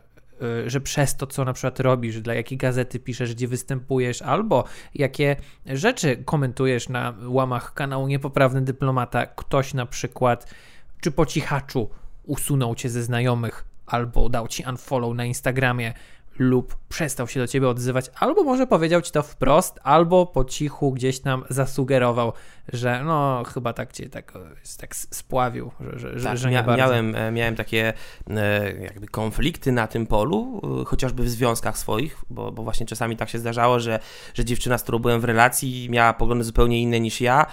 że 0.65 0.81
przez 0.81 1.15
to, 1.15 1.27
co 1.27 1.45
na 1.45 1.53
przykład 1.53 1.79
robisz, 1.79 2.21
dla 2.21 2.33
jakiej 2.33 2.57
gazety 2.57 2.99
piszesz, 2.99 3.35
gdzie 3.35 3.47
występujesz, 3.47 4.21
albo 4.21 4.63
jakie 4.95 5.35
rzeczy 5.65 6.23
komentujesz 6.25 6.89
na 6.89 7.13
łamach 7.25 7.73
kanału 7.73 8.07
Niepoprawny 8.07 8.61
Dyplomata, 8.61 9.25
ktoś 9.25 9.73
na 9.73 9.85
przykład, 9.85 10.53
czy 11.01 11.11
po 11.11 11.25
cichaczu 11.25 11.89
usunął 12.23 12.75
cię 12.75 12.89
ze 12.89 13.03
znajomych, 13.03 13.65
albo 13.85 14.29
dał 14.29 14.47
ci 14.47 14.63
unfollow 14.69 15.15
na 15.15 15.25
Instagramie, 15.25 15.93
lub 16.39 16.75
przestał 16.89 17.27
się 17.27 17.39
do 17.39 17.47
ciebie 17.47 17.69
odzywać, 17.69 18.11
albo 18.19 18.43
może 18.43 18.67
powiedział 18.67 19.01
ci 19.01 19.11
to 19.11 19.23
wprost, 19.23 19.79
albo 19.83 20.25
po 20.25 20.45
cichu 20.45 20.91
gdzieś 20.91 21.19
tam 21.19 21.43
zasugerował, 21.49 22.33
że 22.73 23.03
no 23.03 23.43
chyba 23.53 23.73
tak 23.73 23.93
cię 23.93 24.09
tak, 24.09 24.33
tak 24.79 24.95
spławił, 24.95 25.71
że, 25.95 26.19
że, 26.19 26.25
Tak, 26.25 26.37
że 26.37 26.47
mia- 26.47 26.51
nie 26.51 26.63
bardzo. 26.63 26.77
miałem, 26.77 27.15
e, 27.15 27.31
miałem 27.31 27.55
takie 27.55 27.93
e, 28.29 28.73
jakby 28.81 29.07
konflikty 29.07 29.71
na 29.71 29.87
tym 29.87 30.07
polu, 30.07 30.61
e, 30.81 30.85
chociażby 30.85 31.23
w 31.23 31.29
związkach 31.29 31.77
swoich, 31.77 32.17
bo, 32.29 32.51
bo 32.51 32.63
właśnie 32.63 32.85
czasami 32.85 33.17
tak 33.17 33.29
się 33.29 33.39
zdarzało, 33.39 33.79
że, 33.79 33.99
że 34.33 34.45
dziewczyna, 34.45 34.77
z 34.77 34.83
którą 34.83 34.99
byłem 34.99 35.21
w 35.21 35.23
relacji, 35.23 35.87
miała 35.89 36.13
poglądy 36.13 36.43
zupełnie 36.43 36.81
inne 36.81 36.99
niż 36.99 37.21
ja 37.21 37.45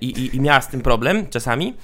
i, 0.00 0.06
i, 0.06 0.36
i 0.36 0.40
miała 0.40 0.60
z 0.60 0.68
tym 0.68 0.80
problem 0.80 1.26
czasami. 1.26 1.74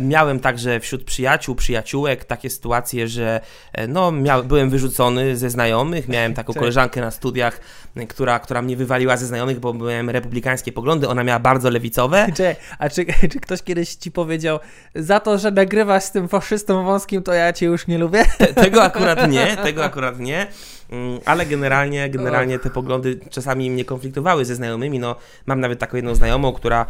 Miałem 0.00 0.40
także 0.40 0.80
wśród 0.80 1.04
przyjaciół, 1.04 1.54
przyjaciółek 1.54 2.24
takie 2.24 2.50
sytuacje, 2.50 3.08
że 3.08 3.40
no, 3.88 4.12
miał, 4.12 4.44
byłem 4.44 4.70
wyrzucony 4.70 5.36
ze 5.36 5.50
znajomych, 5.50 5.59
miałem 6.08 6.34
taką 6.34 6.54
koleżankę 6.54 7.00
na 7.00 7.10
studiach, 7.10 7.60
która, 8.08 8.38
która 8.38 8.62
mnie 8.62 8.76
wywaliła 8.76 9.16
ze 9.16 9.26
znajomych, 9.26 9.60
bo 9.60 9.74
miałem 9.74 10.10
republikańskie 10.10 10.72
poglądy, 10.72 11.08
ona 11.08 11.24
miała 11.24 11.38
bardzo 11.38 11.70
lewicowe. 11.70 12.26
Czekaj, 12.36 12.56
a 12.78 12.88
czy, 12.88 13.06
czy 13.32 13.40
ktoś 13.40 13.62
kiedyś 13.62 13.94
ci 13.94 14.10
powiedział, 14.10 14.58
za 14.94 15.20
to, 15.20 15.38
że 15.38 15.50
nagrywasz 15.50 16.04
z 16.04 16.10
tym 16.10 16.28
faszystą 16.28 16.84
wąskim, 16.84 17.22
to 17.22 17.32
ja 17.32 17.52
cię 17.52 17.66
już 17.66 17.86
nie 17.86 17.98
lubię? 17.98 18.24
Te- 18.38 18.54
Tego 18.54 18.82
akurat 18.90 19.30
nie, 19.30 19.56
tego 19.56 19.84
akurat 19.84 20.18
nie, 20.18 20.46
Mm, 20.90 21.20
ale 21.24 21.46
generalnie, 21.46 22.10
generalnie 22.10 22.58
te 22.58 22.70
poglądy 22.70 23.20
czasami 23.30 23.70
mnie 23.70 23.84
konfliktowały 23.84 24.44
ze 24.44 24.54
znajomymi. 24.54 24.98
No, 24.98 25.16
mam 25.46 25.60
nawet 25.60 25.78
taką 25.78 25.96
jedną 25.96 26.14
znajomą, 26.14 26.52
która 26.52 26.86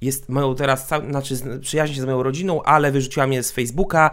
jest 0.00 0.28
moją 0.28 0.54
teraz, 0.54 0.88
znaczy 1.10 1.34
przyjaźni 1.60 1.96
się 1.96 2.02
z 2.02 2.04
moją 2.04 2.22
rodziną, 2.22 2.62
ale 2.62 2.92
wyrzuciła 2.92 3.26
mnie 3.26 3.42
z 3.42 3.50
Facebooka, 3.50 4.10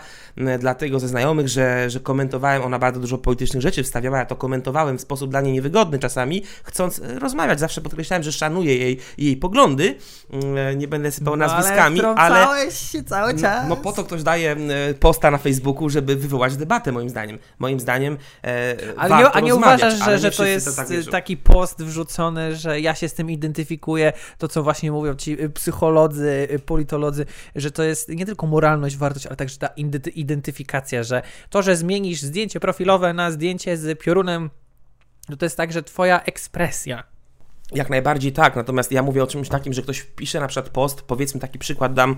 dlatego 0.60 1.00
ze 1.00 1.08
znajomych, 1.08 1.48
że, 1.48 1.90
że 1.90 2.00
komentowałem, 2.00 2.64
ona 2.64 2.80
bardzo 2.80 3.00
dużo 3.00 3.18
politycznych 3.18 3.62
rzeczy 3.62 3.84
wstawiała, 3.84 4.18
ja 4.18 4.26
to 4.26 4.36
komentowałem 4.36 4.98
w 4.98 5.02
sposób 5.02 5.30
dla 5.32 5.42
niej 5.42 5.54
niewygodny 5.54 6.00
czasami, 6.00 6.44
chcąc 6.64 7.00
e, 7.00 7.20
rozmawiać. 7.20 7.60
Zawsze 7.60 7.82
podkreślałem, 7.82 8.24
że 8.24 8.32
szanuję 8.32 8.78
jej, 8.78 9.00
jej 9.18 9.38
poglądy, 9.38 9.96
Mm, 10.34 10.80
nie 10.80 10.88
będę 10.88 11.12
sypał 11.12 11.36
nazwiskami, 11.36 12.02
ale... 12.02 12.72
się 12.72 13.04
cały 13.04 13.34
No, 13.34 13.50
no 13.70 13.76
po 13.76 13.92
to 13.92 14.04
ktoś 14.04 14.24
daje 14.24 14.56
posta 15.00 15.32
na 15.32 15.38
Facebooku, 15.38 15.90
żeby 15.90 16.16
wywołać 16.16 16.58
debatę, 16.58 16.92
moim 16.92 17.10
zdaniem. 17.10 17.38
Moim 17.60 17.80
zdaniem 17.80 18.18
e, 18.44 18.76
Ale 18.98 19.10
warto 19.10 19.30
nie, 19.30 19.36
a 19.36 19.40
nie 19.40 19.56
uważasz, 19.56 20.02
ale 20.02 20.20
że, 20.20 20.32
że 20.32 20.38
to 20.38 20.46
jest 20.46 20.76
tak 20.76 20.88
taki 21.12 21.38
post 21.38 21.84
wrzucony, 21.84 22.56
że 22.56 22.82
ja 22.82 22.96
się 22.96 23.10
z 23.10 23.14
tym 23.14 23.32
identyfikuję, 23.32 24.14
to 24.38 24.48
co 24.48 24.64
właśnie 24.64 24.92
mówią 24.92 25.16
ci 25.16 25.44
y, 25.44 25.50
psycholodzy, 25.78 26.48
y, 26.52 26.60
politolodzy, 26.60 27.26
że 27.56 27.72
to 27.72 27.84
jest 27.84 28.10
nie 28.10 28.26
tylko 28.26 28.48
moralność, 28.48 28.98
wartość, 28.98 29.26
ale 29.26 29.36
także 29.36 29.58
ta 29.58 29.68
identy- 29.68 30.12
identyfikacja, 30.16 31.04
że 31.04 31.22
to, 31.50 31.62
że 31.62 31.76
zmienisz 31.76 32.22
zdjęcie 32.22 32.60
profilowe 32.60 33.14
na 33.14 33.32
zdjęcie 33.32 33.78
z 33.78 34.00
piorunem, 34.00 34.50
no 35.30 35.38
to 35.38 35.46
jest 35.46 35.58
także 35.58 35.84
twoja 35.84 36.24
ekspresja. 36.24 37.04
Jak 37.72 37.90
najbardziej 37.90 38.32
tak, 38.32 38.56
natomiast 38.56 38.92
ja 38.92 39.04
mówię 39.04 39.24
o 39.24 39.28
czymś 39.28 39.50
takim, 39.50 39.74
że 39.74 39.82
ktoś 39.82 40.04
pisze 40.04 40.40
na 40.40 40.48
przykład 40.48 40.70
post, 40.70 41.02
powiedzmy 41.02 41.40
taki 41.40 41.60
przykład 41.60 41.94
dam, 41.94 42.16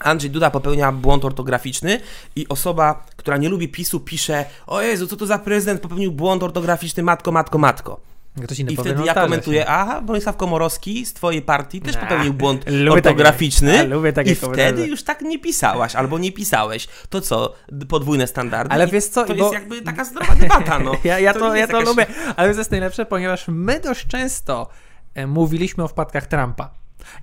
Andrzej 0.00 0.30
Duda 0.30 0.50
popełnia 0.50 0.92
błąd 0.92 1.24
ortograficzny 1.24 2.00
i 2.36 2.48
osoba, 2.48 3.06
która 3.16 3.36
nie 3.36 3.48
lubi 3.48 3.68
PiSu 3.68 4.00
pisze 4.00 4.44
o 4.66 4.82
Jezu, 4.82 5.06
co 5.06 5.16
to 5.16 5.26
za 5.26 5.38
prezydent 5.38 5.80
popełnił 5.80 6.12
błąd 6.12 6.42
ortograficzny, 6.42 7.02
matko, 7.02 7.32
matko, 7.32 7.58
matko. 7.58 8.07
Ktoś 8.44 8.58
inny 8.58 8.72
I 8.72 8.76
wtedy 8.76 8.94
no 8.94 9.04
ja 9.04 9.14
komentuję, 9.14 9.60
się. 9.60 9.66
aha, 9.68 10.00
Bronisław 10.02 10.36
Komorowski 10.36 11.06
z 11.06 11.12
twojej 11.14 11.42
partii 11.42 11.80
też 11.80 11.96
popełnił 11.96 12.34
błąd 12.34 12.64
lubię 12.70 12.90
ortograficzny 12.92 13.72
takie- 13.72 13.80
a, 13.80 13.94
lubię 13.94 14.12
takie 14.12 14.32
i 14.32 14.36
komentarze. 14.36 14.68
wtedy 14.72 14.88
już 14.88 15.02
tak 15.02 15.22
nie 15.22 15.38
pisałaś 15.38 15.94
albo 15.96 16.18
nie 16.18 16.32
pisałeś. 16.32 16.88
To 17.08 17.20
co, 17.20 17.54
podwójne 17.88 18.26
standardy? 18.26 18.74
Ale 18.74 18.86
wiesz 18.86 19.04
co, 19.04 19.24
To 19.24 19.34
bo- 19.34 19.40
jest 19.42 19.52
jakby 19.54 19.82
taka 19.82 20.04
zdrowa 20.04 20.34
debata, 20.34 20.78
no. 20.78 20.92
Ja, 21.04 21.18
ja 21.18 21.34
to, 21.34 21.54
nie 21.54 21.60
ja 21.60 21.66
to 21.66 21.72
jakaś- 21.72 21.88
lubię, 21.88 22.06
ale 22.36 22.52
to 22.52 22.58
jest 22.58 22.70
najlepsze, 22.70 23.06
ponieważ 23.06 23.44
my 23.48 23.80
dość 23.80 24.06
często 24.06 24.68
e, 25.14 25.26
mówiliśmy 25.26 25.84
o 25.84 25.88
wpadkach 25.88 26.26
Trumpa. 26.26 26.70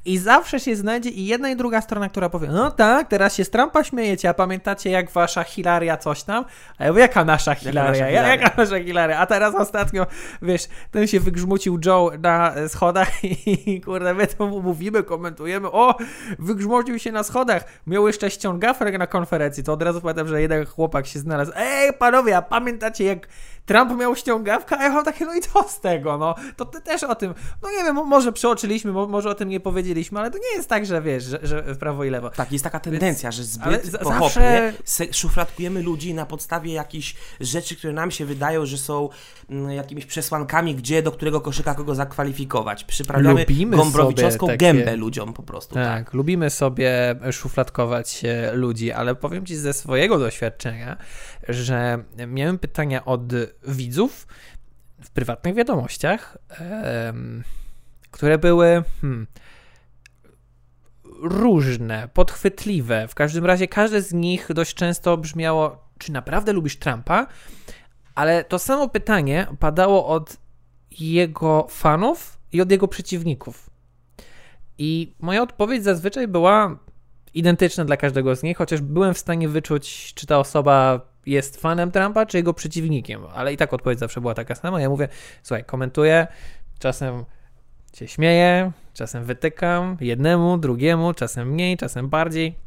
I 0.05 0.17
zawsze 0.17 0.59
się 0.59 0.75
znajdzie 0.75 1.09
i 1.09 1.25
jedna 1.25 1.49
i 1.49 1.55
druga 1.55 1.81
strona, 1.81 2.09
która 2.09 2.29
powie, 2.29 2.47
no 2.47 2.71
tak, 2.71 3.07
teraz 3.07 3.35
się 3.35 3.45
z 3.45 3.49
Trumpa 3.49 3.83
śmiejecie, 3.83 4.29
a 4.29 4.33
pamiętacie 4.33 4.89
jak 4.89 5.11
wasza 5.11 5.43
Hilaria 5.43 5.97
coś 5.97 6.23
tam? 6.23 6.45
A 6.77 6.83
ja 6.83 6.89
mówię, 6.91 7.01
jaka 7.01 7.25
nasza 7.25 7.55
Hilaria? 7.55 7.91
nasza 7.91 8.07
Ja- 8.07 8.07
Hilaria? 8.09 8.43
Jaka 8.43 8.61
nasza 8.61 8.79
Hilaria? 8.79 9.19
A 9.19 9.25
teraz 9.25 9.55
ostatnio, 9.55 10.07
wiesz, 10.41 10.67
ten 10.91 11.07
się 11.07 11.19
wygrzmucił 11.19 11.79
Joe 11.85 12.11
na 12.19 12.53
schodach 12.67 13.23
i 13.23 13.81
kurde, 13.81 14.13
my 14.13 14.27
to 14.27 14.47
mówimy, 14.47 15.03
komentujemy, 15.03 15.71
o, 15.71 15.95
wygrzmucił 16.39 16.99
się 16.99 17.11
na 17.11 17.23
schodach, 17.23 17.63
miał 17.87 18.07
jeszcze 18.07 18.31
ściągafrek 18.31 18.97
na 18.97 19.07
konferencji, 19.07 19.63
to 19.63 19.73
od 19.73 19.81
razu 19.81 20.01
pamiętam, 20.01 20.27
że 20.27 20.41
jeden 20.41 20.65
chłopak 20.65 21.07
się 21.07 21.19
znalazł, 21.19 21.51
ej 21.55 21.93
panowie, 21.93 22.37
a 22.37 22.41
pamiętacie 22.41 23.03
jak 23.03 23.27
Trump 23.65 23.99
miał 23.99 24.15
ściągawkę, 24.15 24.77
a 24.79 24.83
ja 24.83 24.89
mam 24.89 25.05
takie, 25.05 25.25
no 25.25 25.35
i 25.35 25.41
co 25.41 25.63
z 25.69 25.79
tego, 25.79 26.17
no, 26.17 26.35
to 26.57 26.65
ty 26.65 26.81
też 26.81 27.03
o 27.03 27.15
tym, 27.15 27.33
no 27.63 27.69
nie 27.71 27.83
wiem, 27.83 27.95
może 27.95 28.33
przeoczyliśmy, 28.33 28.91
może 28.91 29.29
o 29.29 29.35
tym 29.35 29.49
nie 29.49 29.59
powiedzieliśmy, 29.59 30.19
ale 30.19 30.31
to 30.31 30.37
nie 30.37 30.55
jest 30.55 30.69
tak, 30.69 30.85
że 30.85 31.01
wiesz, 31.01 31.23
że, 31.23 31.39
że 31.43 31.61
w 31.61 31.77
prawo 31.77 32.03
i 32.03 32.09
lewo. 32.09 32.29
Tak, 32.29 32.51
jest 32.51 32.63
taka 32.63 32.79
tendencja, 32.79 33.29
Więc, 33.29 33.35
że 33.35 33.43
zbyt 33.43 33.85
za, 33.85 33.97
pochopnie 33.97 34.73
zawsze... 34.85 35.13
szufladkujemy 35.13 35.81
ludzi 35.81 36.13
na 36.13 36.25
podstawie 36.25 36.73
jakichś 36.73 37.15
rzeczy, 37.39 37.75
które 37.75 37.93
nam 37.93 38.11
się 38.11 38.25
wydają, 38.25 38.65
że 38.65 38.77
są 38.77 39.09
mm, 39.49 39.71
jakimiś 39.71 40.05
przesłankami, 40.05 40.75
gdzie, 40.75 41.01
do 41.01 41.11
którego 41.11 41.41
koszyka 41.41 41.75
kogo 41.75 41.95
zakwalifikować. 41.95 42.83
Przyprawiamy 42.83 43.39
lubimy 43.39 43.77
gombrowiczowską 43.77 44.47
takie... 44.47 44.57
gębę 44.57 44.95
ludziom 44.95 45.33
po 45.33 45.43
prostu. 45.43 45.73
Tak, 45.73 46.05
tak, 46.05 46.13
lubimy 46.13 46.49
sobie 46.49 47.15
szufladkować 47.31 48.23
ludzi, 48.53 48.91
ale 48.91 49.15
powiem 49.15 49.45
Ci 49.45 49.55
ze 49.55 49.73
swojego 49.73 50.19
doświadczenia, 50.19 50.97
że 51.49 52.03
miałem 52.27 52.59
pytania 52.59 53.05
od 53.05 53.33
widzów 53.67 54.27
w 55.01 55.09
prywatnych 55.09 55.55
wiadomościach, 55.55 56.37
które 58.11 58.37
były 58.37 58.83
hmm, 59.01 59.27
różne, 61.21 62.09
podchwytliwe. 62.13 63.07
W 63.07 63.15
każdym 63.15 63.45
razie 63.45 63.67
każde 63.67 64.01
z 64.01 64.13
nich 64.13 64.47
dość 64.53 64.73
często 64.73 65.17
brzmiało: 65.17 65.89
Czy 65.97 66.11
naprawdę 66.11 66.53
lubisz 66.53 66.77
Trumpa? 66.77 67.27
Ale 68.15 68.43
to 68.43 68.59
samo 68.59 68.89
pytanie 68.89 69.47
padało 69.59 70.07
od 70.07 70.37
jego 70.99 71.67
fanów 71.69 72.37
i 72.51 72.61
od 72.61 72.71
jego 72.71 72.87
przeciwników. 72.87 73.69
I 74.77 75.15
moja 75.19 75.41
odpowiedź 75.41 75.83
zazwyczaj 75.83 76.27
była 76.27 76.79
identyczna 77.33 77.85
dla 77.85 77.97
każdego 77.97 78.35
z 78.35 78.43
nich, 78.43 78.57
chociaż 78.57 78.81
byłem 78.81 79.13
w 79.13 79.17
stanie 79.17 79.49
wyczuć, 79.49 80.13
czy 80.13 80.27
ta 80.27 80.39
osoba 80.39 81.01
jest 81.25 81.61
fanem 81.61 81.91
Trumpa, 81.91 82.25
czy 82.25 82.37
jego 82.37 82.53
przeciwnikiem. 82.53 83.21
Ale 83.33 83.53
i 83.53 83.57
tak 83.57 83.73
odpowiedź 83.73 83.99
zawsze 83.99 84.21
była 84.21 84.33
taka 84.33 84.55
sama. 84.55 84.81
Ja 84.81 84.89
mówię, 84.89 85.07
słuchaj, 85.43 85.63
komentuję, 85.63 86.27
czasem 86.79 87.25
się 87.93 88.07
śmieję, 88.07 88.71
czasem 88.93 89.23
wytykam 89.23 89.97
jednemu, 90.01 90.57
drugiemu, 90.57 91.13
czasem 91.13 91.51
mniej, 91.51 91.77
czasem 91.77 92.09
bardziej. 92.09 92.65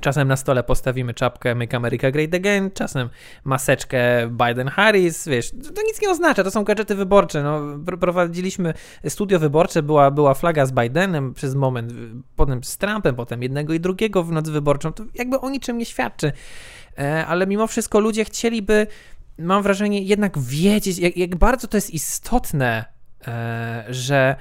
Czasem 0.00 0.28
na 0.28 0.36
stole 0.36 0.62
postawimy 0.62 1.14
czapkę 1.14 1.54
Make 1.54 1.74
America 1.74 2.10
Great 2.10 2.34
Again, 2.34 2.70
czasem 2.70 3.08
maseczkę 3.44 4.28
Biden-Harris, 4.28 5.30
wiesz, 5.30 5.50
to 5.50 5.82
nic 5.86 6.02
nie 6.02 6.10
oznacza, 6.10 6.44
to 6.44 6.50
są 6.50 6.64
gadżety 6.64 6.94
wyborcze, 6.94 7.42
no, 7.42 7.60
prowadziliśmy 8.00 8.74
studio 9.08 9.38
wyborcze, 9.38 9.82
była, 9.82 10.10
była 10.10 10.34
flaga 10.34 10.66
z 10.66 10.72
Bidenem 10.72 11.34
przez 11.34 11.54
moment, 11.54 11.92
potem 12.36 12.64
z 12.64 12.78
Trumpem, 12.78 13.14
potem 13.14 13.42
jednego 13.42 13.72
i 13.72 13.80
drugiego 13.80 14.22
w 14.22 14.32
noc 14.32 14.48
wyborczą, 14.48 14.92
to 14.92 15.04
jakby 15.14 15.40
o 15.40 15.50
niczym 15.50 15.78
nie 15.78 15.86
świadczy, 15.86 16.32
ale 17.26 17.46
mimo 17.46 17.66
wszystko 17.66 18.00
ludzie 18.00 18.24
chcieliby, 18.24 18.86
mam 19.38 19.62
wrażenie, 19.62 20.02
jednak 20.02 20.38
wiedzieć, 20.38 20.98
jak, 20.98 21.16
jak 21.16 21.36
bardzo 21.36 21.68
to 21.68 21.76
jest 21.76 21.90
istotne, 21.90 22.84
e, 23.26 23.84
że 23.88 24.36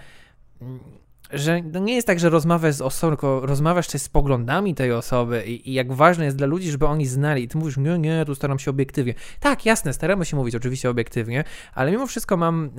że 1.31 1.61
to 1.73 1.79
nie 1.79 1.95
jest 1.95 2.07
tak, 2.07 2.19
że 2.19 2.29
rozmawiasz 2.29 2.75
z 2.75 2.81
osobą, 2.81 3.11
tylko 3.11 3.45
rozmawiasz 3.45 3.87
też 3.87 4.01
z 4.01 4.09
poglądami 4.09 4.75
tej 4.75 4.91
osoby 4.91 5.43
i, 5.45 5.69
i, 5.69 5.73
jak 5.73 5.93
ważne 5.93 6.25
jest 6.25 6.37
dla 6.37 6.47
ludzi, 6.47 6.71
żeby 6.71 6.85
oni 6.85 7.05
znali. 7.05 7.43
I 7.43 7.47
ty 7.47 7.57
mówisz, 7.57 7.77
nie, 7.77 7.99
nie, 7.99 8.25
tu 8.25 8.35
staram 8.35 8.59
się 8.59 8.71
obiektywnie. 8.71 9.13
Tak, 9.39 9.65
jasne, 9.65 9.93
staramy 9.93 10.25
się 10.25 10.37
mówić 10.37 10.55
oczywiście 10.55 10.89
obiektywnie, 10.89 11.43
ale 11.73 11.91
mimo 11.91 12.07
wszystko 12.07 12.37
mam 12.37 12.69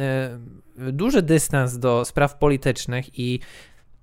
e, 0.78 0.92
duży 0.92 1.23
dystans 1.23 1.78
do 1.78 2.04
spraw 2.04 2.38
politycznych 2.38 3.18
i 3.18 3.40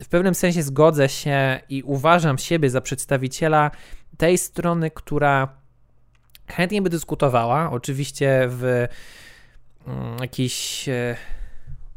w 0.03 0.07
pewnym 0.07 0.35
sensie 0.35 0.63
zgodzę 0.63 1.09
się 1.09 1.59
i 1.69 1.83
uważam 1.83 2.37
siebie 2.37 2.69
za 2.69 2.81
przedstawiciela 2.81 3.71
tej 4.17 4.37
strony, 4.37 4.91
która 4.91 5.64
chętnie 6.47 6.81
by 6.81 6.89
dyskutowała, 6.89 7.71
oczywiście 7.71 8.47
w 8.49 8.87
mm, 9.87 10.17
jakiś 10.21 10.89
e, 10.89 11.15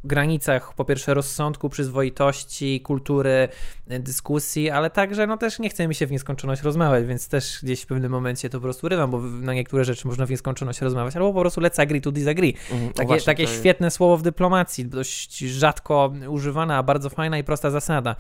granicach 0.05 0.75
po 0.75 0.85
pierwsze 0.85 1.15
rozsądku, 1.15 1.69
przyzwoitości, 1.69 2.81
kultury, 2.81 3.49
dyskusji, 3.87 4.71
ale 4.71 4.91
także 4.91 5.27
no 5.27 5.37
też 5.37 5.59
nie 5.59 5.69
chce 5.69 5.89
mi 5.89 5.95
się 5.95 6.07
w 6.07 6.11
nieskończoność 6.11 6.63
rozmawiać, 6.63 7.07
więc 7.07 7.29
też 7.29 7.59
gdzieś 7.63 7.83
w 7.83 7.87
pewnym 7.87 8.13
momencie 8.13 8.51
to 8.51 8.59
po 8.59 8.63
prostu 8.63 8.89
rywam, 8.89 9.11
bo 9.11 9.21
na 9.21 9.55
niektóre 9.55 9.85
rzeczy 9.85 10.07
można 10.07 10.27
w 10.27 10.31
nieskończoność 10.31 10.81
rozmawiać, 10.81 11.17
albo 11.17 11.33
po 11.33 11.41
prostu 11.41 11.61
let's 11.61 11.83
agree 11.83 12.01
to 12.01 12.13
disagree. 12.13 12.55
Mhm, 12.71 12.93
takie 12.93 13.07
właśnie, 13.07 13.27
takie 13.27 13.47
świetne 13.47 13.91
słowo 13.91 14.17
w 14.17 14.23
dyplomacji, 14.23 14.87
dość 14.87 15.39
rzadko 15.39 16.13
używane, 16.29 16.77
a 16.77 16.83
bardzo 16.83 17.11
fajna 17.11 17.39
i 17.39 17.45
prosta 17.45 17.71
zasada. 17.71 18.17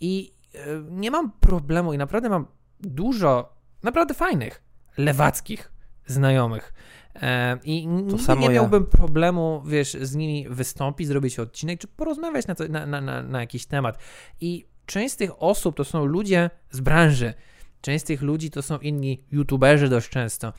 I 0.00 0.32
y, 0.54 0.58
nie 0.90 1.10
mam 1.10 1.32
problemu 1.32 1.92
i 1.92 1.98
naprawdę 1.98 2.28
mam 2.28 2.46
dużo 2.80 3.52
naprawdę 3.82 4.14
fajnych, 4.14 4.62
lewackich 5.04 5.72
znajomych, 6.06 6.72
E, 7.14 7.58
I 7.64 7.86
nigdy 7.86 8.36
nie 8.38 8.48
miałbym 8.48 8.82
ja. 8.82 8.98
problemu, 8.98 9.62
wiesz, 9.66 9.92
z 9.92 10.14
nimi 10.14 10.46
wystąpić, 10.48 11.08
zrobić 11.08 11.38
odcinek, 11.38 11.80
czy 11.80 11.86
porozmawiać 11.88 12.46
na, 12.46 12.54
to, 12.54 12.68
na, 12.68 12.86
na, 12.86 13.00
na, 13.00 13.22
na 13.22 13.40
jakiś 13.40 13.66
temat. 13.66 13.98
I 14.40 14.66
część 14.86 15.14
z 15.14 15.16
tych 15.16 15.42
osób 15.42 15.76
to 15.76 15.84
są 15.84 16.04
ludzie 16.04 16.50
z 16.70 16.80
branży. 16.80 17.34
Część 17.80 18.04
z 18.04 18.06
tych 18.06 18.22
ludzi 18.22 18.50
to 18.50 18.62
są 18.62 18.78
inni 18.78 19.24
youtuberzy 19.32 19.88
dość 19.88 20.08
często. 20.08 20.52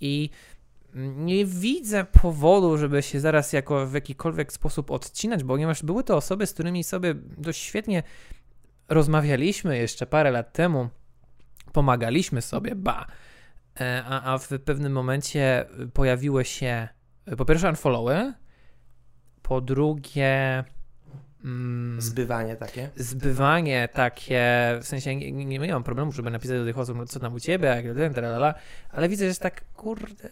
I 0.00 0.30
nie 1.16 1.46
widzę 1.46 2.04
powodu, 2.22 2.78
żeby 2.78 3.02
się 3.02 3.20
zaraz 3.20 3.52
jako 3.52 3.86
w 3.86 3.94
jakikolwiek 3.94 4.52
sposób 4.52 4.90
odcinać, 4.90 5.44
ponieważ 5.44 5.82
były 5.82 6.04
to 6.04 6.16
osoby, 6.16 6.46
z 6.46 6.52
którymi 6.52 6.84
sobie 6.84 7.14
dość 7.38 7.62
świetnie 7.62 8.02
rozmawialiśmy 8.88 9.78
jeszcze 9.78 10.06
parę 10.06 10.30
lat 10.30 10.52
temu, 10.52 10.88
pomagaliśmy 11.72 12.42
sobie, 12.42 12.74
ba. 12.74 13.06
E, 13.80 14.04
a, 14.04 14.34
a 14.34 14.38
w 14.38 14.48
pewnym 14.48 14.92
momencie 14.92 15.66
pojawiły 15.92 16.44
się 16.44 16.88
po 17.36 17.44
pierwsze 17.44 17.68
unfollowy, 17.68 18.34
po 19.42 19.60
drugie 19.60 20.64
mm, 21.44 22.00
zbywanie 22.00 22.56
takie. 22.56 22.90
Zbywanie 22.96 23.88
takie, 23.92 24.44
w 24.82 24.86
sensie 24.86 25.16
nie, 25.16 25.32
nie, 25.32 25.58
nie 25.58 25.72
mam 25.72 25.82
problemu, 25.82 26.12
żeby 26.12 26.30
napisać 26.30 26.58
do 26.58 26.64
tych 26.64 26.78
osób, 26.78 26.96
no 26.96 27.06
co 27.06 27.20
tam 27.20 27.34
u 27.34 27.40
ciebie, 27.40 27.68
jak 27.68 27.96
ten, 27.96 28.14
tralala, 28.14 28.54
ale 28.90 29.08
widzę, 29.08 29.24
że 29.24 29.28
jest 29.28 29.42
tak, 29.42 29.64
kurde, 29.74 30.28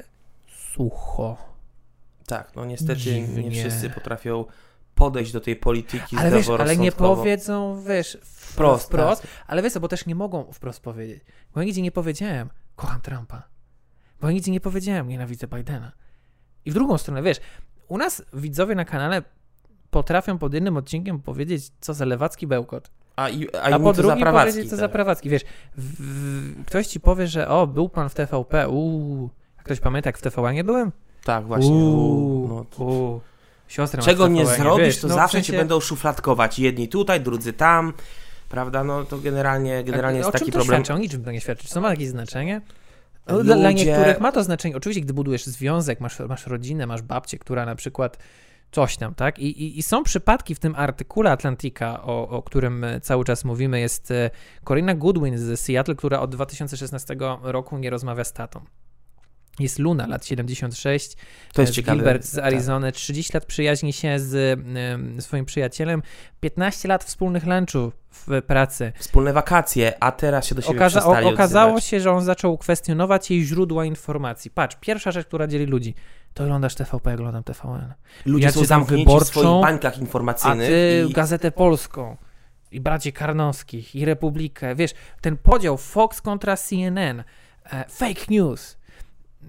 sucho. 0.46 1.36
Tak, 2.26 2.56
no 2.56 2.64
niestety 2.64 3.00
Dziwnie. 3.00 3.42
nie 3.42 3.60
wszyscy 3.60 3.90
potrafią 3.90 4.44
podejść 4.94 5.32
do 5.32 5.40
tej 5.40 5.56
polityki 5.56 6.16
ale 6.16 6.30
wiesz, 6.30 6.48
ale 6.48 6.76
nie 6.76 6.92
powiedzą, 6.92 7.82
wiesz, 7.82 8.18
wprost, 8.22 8.86
wprost 8.86 9.22
tak. 9.22 9.30
ale 9.46 9.62
wiesz, 9.62 9.78
bo 9.78 9.88
też 9.88 10.06
nie 10.06 10.14
mogą 10.14 10.52
wprost 10.52 10.80
powiedzieć. 10.80 11.24
Bo 11.54 11.62
nigdzie 11.62 11.82
nie 11.82 11.92
powiedziałem, 11.92 12.48
kocham 12.78 13.00
Trumpa. 13.00 13.42
Bo 14.20 14.30
nigdzie 14.30 14.52
nie 14.52 14.60
powiedziałem, 14.60 15.08
nienawidzę 15.08 15.46
Bidena. 15.46 15.92
I 16.64 16.70
w 16.70 16.74
drugą 16.74 16.98
stronę, 16.98 17.22
wiesz, 17.22 17.38
u 17.88 17.98
nas 17.98 18.22
widzowie 18.32 18.74
na 18.74 18.84
kanale 18.84 19.22
potrafią 19.90 20.38
pod 20.38 20.54
jednym 20.54 20.76
odcinkiem 20.76 21.20
powiedzieć, 21.20 21.70
co 21.80 21.94
za 21.94 22.04
lewacki 22.04 22.46
bełkot. 22.46 22.90
A, 23.16 23.28
i, 23.28 23.54
a, 23.56 23.62
a 23.62 23.78
po 23.78 23.92
drugim 23.92 24.26
powiedzieć, 24.26 24.70
co 24.70 24.76
za 24.76 24.88
prawacki. 24.88 25.30
Wiesz, 25.30 25.42
w, 25.76 25.94
w, 26.00 26.64
ktoś 26.66 26.86
ci 26.86 27.00
powie, 27.00 27.26
że 27.26 27.48
o, 27.48 27.66
był 27.66 27.88
pan 27.88 28.08
w 28.08 28.14
TVP, 28.14 28.68
uuu. 28.68 29.30
A 29.56 29.62
ktoś 29.62 29.80
pamięta, 29.80 30.08
jak 30.08 30.18
w 30.18 30.22
TVA 30.22 30.52
nie 30.52 30.64
byłem? 30.64 30.92
Tak, 31.24 31.46
właśnie. 31.46 31.70
Uuu, 31.70 32.48
no 32.48 32.64
to... 32.64 33.20
Siostra 33.68 34.02
Czego 34.02 34.28
nie 34.28 34.46
zrobisz, 34.46 34.86
wiesz, 34.86 35.00
to 35.00 35.08
no, 35.08 35.14
zawsze 35.14 35.42
cię 35.42 35.52
będą 35.52 35.80
szufladkować. 35.80 36.58
Jedni 36.58 36.88
tutaj, 36.88 37.20
drudzy 37.20 37.52
tam 37.52 37.92
prawda? 38.48 38.84
No 38.84 39.04
to 39.04 39.18
generalnie, 39.18 39.84
generalnie 39.84 40.18
jest 40.18 40.28
o 40.28 40.32
taki 40.32 40.52
problem. 40.52 40.78
Świadczy? 40.78 40.94
O 40.94 40.98
niczym 40.98 41.24
to 41.24 41.32
nie 41.32 41.40
świadczy. 41.40 41.68
Czy 41.68 41.74
to 41.74 41.80
ma 41.80 41.90
jakieś 41.90 42.08
znaczenie? 42.08 42.60
No, 43.26 43.38
Ludzie... 43.38 43.54
Dla 43.54 43.72
niektórych 43.72 44.20
ma 44.20 44.32
to 44.32 44.44
znaczenie. 44.44 44.76
Oczywiście, 44.76 45.00
gdy 45.00 45.14
budujesz 45.14 45.46
związek, 45.46 46.00
masz, 46.00 46.18
masz 46.18 46.46
rodzinę, 46.46 46.86
masz 46.86 47.02
babcię, 47.02 47.38
która 47.38 47.66
na 47.66 47.74
przykład 47.74 48.18
coś 48.72 48.96
tam, 48.96 49.14
tak? 49.14 49.38
I, 49.38 49.62
i, 49.62 49.78
I, 49.78 49.82
są 49.82 50.02
przypadki 50.02 50.54
w 50.54 50.58
tym 50.58 50.74
artykule 50.76 51.30
Atlantika, 51.30 52.02
o, 52.02 52.28
o 52.28 52.42
którym 52.42 52.86
cały 53.02 53.24
czas 53.24 53.44
mówimy, 53.44 53.80
jest 53.80 54.10
e, 54.10 54.30
Corinna 54.64 54.94
Goodwin 54.94 55.38
z 55.38 55.60
Seattle, 55.60 55.94
która 55.94 56.20
od 56.20 56.30
2016 56.30 57.16
roku 57.42 57.78
nie 57.78 57.90
rozmawia 57.90 58.24
z 58.24 58.32
tatą. 58.32 58.60
Jest 59.60 59.78
Luna, 59.78 60.06
lat 60.06 60.26
76. 60.26 61.16
To 61.52 61.62
jest 61.62 61.72
ciekawe. 61.72 61.96
Gilbert 61.96 62.24
z 62.24 62.34
tak. 62.34 62.44
Arizony. 62.44 62.92
30 62.92 63.32
lat 63.34 63.44
przyjaźni 63.44 63.92
się 63.92 64.18
z 64.18 64.34
y, 65.18 65.22
swoim 65.22 65.44
przyjacielem. 65.44 66.02
15 66.40 66.88
lat 66.88 67.04
wspólnych 67.04 67.46
lunchów 67.46 67.94
w 68.10 68.42
pracy. 68.42 68.92
Wspólne 68.98 69.32
wakacje, 69.32 70.02
a 70.02 70.12
teraz 70.12 70.46
się 70.46 70.54
do 70.54 70.62
siebie 70.62 70.78
Okaza 70.78 71.06
o, 71.06 71.28
Okazało 71.28 71.80
się, 71.80 72.00
że 72.00 72.12
on 72.12 72.24
zaczął 72.24 72.58
kwestionować 72.58 73.30
jej 73.30 73.44
źródła 73.44 73.84
informacji. 73.84 74.50
Patrz, 74.50 74.76
pierwsza 74.80 75.10
rzecz, 75.10 75.26
która 75.26 75.46
dzieli 75.46 75.66
ludzi. 75.66 75.94
To 76.34 76.44
oglądasz 76.44 76.74
TVP, 76.74 77.10
jak 77.10 77.20
oglądam 77.20 77.44
TVN. 77.44 77.94
Ludzie 78.26 78.46
ja 78.46 78.52
są 78.52 78.64
zamknięci 78.64 79.04
wyborczą, 79.04 79.24
w 79.24 79.28
swoich 79.28 79.62
bańkach 79.62 79.98
informacyjnych. 79.98 80.66
A 80.66 80.70
ty 80.70 81.06
i... 81.10 81.12
Gazetę 81.12 81.50
Polską. 81.50 82.16
I 82.72 82.80
bracie 82.80 83.12
Karnowskich, 83.12 83.94
i 83.94 84.04
Republikę. 84.04 84.74
Wiesz, 84.74 84.90
ten 85.20 85.36
podział 85.36 85.76
Fox 85.76 86.20
kontra 86.20 86.56
CNN. 86.56 87.24
E, 87.72 87.84
fake 87.88 88.24
news 88.30 88.77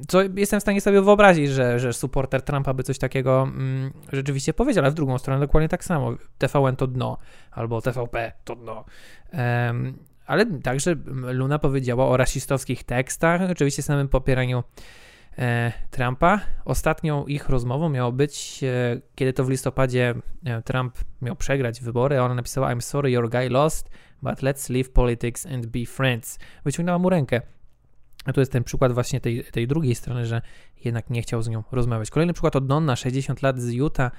co 0.07 0.21
jestem 0.35 0.59
w 0.59 0.63
stanie 0.63 0.81
sobie 0.81 1.01
wyobrazić, 1.01 1.49
że, 1.49 1.79
że 1.79 1.93
supporter 1.93 2.41
Trumpa 2.41 2.73
by 2.73 2.83
coś 2.83 2.97
takiego 2.97 3.43
mm, 3.43 3.93
rzeczywiście 4.11 4.53
powiedział, 4.53 4.83
ale 4.83 4.91
w 4.91 4.95
drugą 4.95 5.17
stronę 5.17 5.39
dokładnie 5.39 5.69
tak 5.69 5.83
samo. 5.83 6.15
TVN 6.37 6.75
to 6.75 6.87
dno, 6.87 7.17
albo 7.51 7.81
TVP 7.81 8.31
to 8.43 8.55
dno. 8.55 8.85
Um, 9.33 9.93
ale 10.25 10.45
także 10.45 10.95
Luna 11.31 11.59
powiedziała 11.59 12.07
o 12.07 12.17
rasistowskich 12.17 12.83
tekstach, 12.83 13.41
oczywiście 13.51 13.81
samym 13.81 14.07
popieraniu 14.07 14.63
e, 15.37 15.71
Trumpa. 15.91 16.39
Ostatnią 16.65 17.25
ich 17.25 17.49
rozmową 17.49 17.89
miało 17.89 18.11
być, 18.11 18.63
e, 18.63 19.01
kiedy 19.15 19.33
to 19.33 19.43
w 19.43 19.49
listopadzie 19.49 20.15
e, 20.45 20.61
Trump 20.61 20.97
miał 21.21 21.35
przegrać 21.35 21.81
wybory, 21.81 22.19
a 22.19 22.23
ona 22.23 22.35
napisała 22.35 22.75
I'm 22.75 22.81
sorry 22.81 23.11
your 23.11 23.29
guy 23.29 23.49
lost, 23.49 23.89
but 24.21 24.39
let's 24.39 24.73
leave 24.73 24.89
politics 24.89 25.45
and 25.45 25.65
be 25.65 25.85
friends. 25.85 26.39
Wyciągnęła 26.65 26.99
mu 26.99 27.09
rękę. 27.09 27.41
A 28.25 28.33
tu 28.33 28.39
jest 28.39 28.51
ten 28.51 28.63
przykład 28.63 28.91
właśnie 28.91 29.21
tej, 29.21 29.43
tej 29.43 29.67
drugiej 29.67 29.95
strony, 29.95 30.25
że 30.25 30.41
jednak 30.85 31.09
nie 31.09 31.21
chciał 31.21 31.41
z 31.41 31.47
nią 31.47 31.63
rozmawiać. 31.71 32.09
Kolejny 32.09 32.33
przykład 32.33 32.55
od 32.55 32.67
Donna, 32.67 32.95
60 32.95 33.41
lat 33.41 33.59
z 33.59 33.73
Utah, 33.73 34.11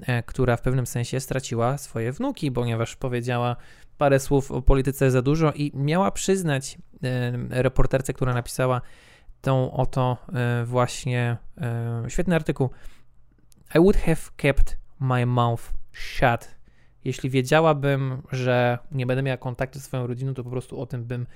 e, 0.00 0.22
która 0.22 0.56
w 0.56 0.62
pewnym 0.62 0.86
sensie 0.86 1.20
straciła 1.20 1.78
swoje 1.78 2.12
wnuki, 2.12 2.52
ponieważ 2.52 2.96
powiedziała 2.96 3.56
parę 3.98 4.20
słów 4.20 4.52
o 4.52 4.62
polityce 4.62 5.10
za 5.10 5.22
dużo 5.22 5.52
i 5.52 5.72
miała 5.74 6.10
przyznać 6.10 6.78
e, 7.02 7.32
reporterce, 7.62 8.12
która 8.12 8.34
napisała 8.34 8.80
tą 9.40 9.72
oto 9.72 10.16
e, 10.32 10.64
właśnie 10.64 11.36
świetny 12.08 12.34
artykuł. 12.34 12.70
I 13.74 13.78
would 13.78 13.96
have 13.96 14.20
kept 14.36 14.76
my 15.00 15.26
mouth 15.26 15.72
shut. 15.92 16.56
Jeśli 17.04 17.30
wiedziałabym, 17.30 18.22
że 18.32 18.78
nie 18.92 19.06
będę 19.06 19.22
miała 19.22 19.36
kontaktu 19.36 19.78
z 19.78 19.82
swoją 19.82 20.06
rodziną, 20.06 20.34
to 20.34 20.44
po 20.44 20.50
prostu 20.50 20.80
o 20.80 20.86
tym 20.86 21.04
bym 21.04 21.26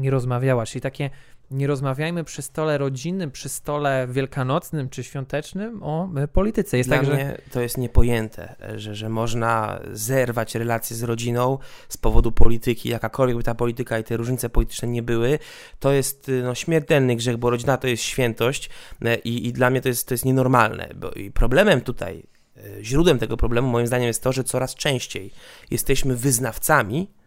nie 0.00 0.10
rozmawiała. 0.10 0.66
Czyli 0.66 0.82
takie 0.82 1.10
nie 1.50 1.66
rozmawiajmy 1.66 2.24
przy 2.24 2.42
stole 2.42 2.78
rodzinnym, 2.78 3.30
przy 3.30 3.48
stole 3.48 4.08
wielkanocnym 4.10 4.88
czy 4.88 5.04
świątecznym 5.04 5.82
o 5.82 6.08
e, 6.16 6.28
polityce. 6.28 6.78
Jest 6.78 6.90
Dla 6.90 6.98
tak, 6.98 7.06
mnie 7.06 7.16
że... 7.16 7.52
to 7.52 7.60
jest 7.60 7.78
niepojęte, 7.78 8.54
że, 8.76 8.94
że 8.94 9.08
można 9.08 9.80
zerwać 9.92 10.54
relacje 10.54 10.96
z 10.96 11.02
rodziną 11.02 11.58
z 11.88 11.96
powodu 11.96 12.32
polityki, 12.32 12.88
jakakolwiek 12.88 13.36
by 13.36 13.42
ta 13.42 13.54
polityka 13.54 13.98
i 13.98 14.04
te 14.04 14.16
różnice 14.16 14.50
polityczne 14.50 14.88
nie 14.88 15.02
były. 15.02 15.38
To 15.78 15.92
jest 15.92 16.28
y, 16.28 16.42
no, 16.42 16.54
śmiertelny 16.54 17.16
grzech, 17.16 17.36
bo 17.36 17.50
rodzina 17.50 17.76
to 17.76 17.88
jest 17.88 18.02
świętość 18.02 18.70
e, 19.04 19.16
i, 19.16 19.46
i 19.46 19.52
dla 19.52 19.70
mnie 19.70 19.80
to 19.80 19.88
jest, 19.88 20.08
to 20.08 20.14
jest 20.14 20.24
nienormalne. 20.24 20.88
Bo, 20.96 21.10
I 21.10 21.30
problemem 21.30 21.80
tutaj, 21.80 22.22
e, 22.56 22.84
źródłem 22.84 23.18
tego 23.18 23.36
problemu 23.36 23.68
moim 23.68 23.86
zdaniem 23.86 24.06
jest 24.06 24.22
to, 24.22 24.32
że 24.32 24.44
coraz 24.44 24.74
częściej 24.74 25.30
jesteśmy 25.70 26.16
wyznawcami 26.16 27.19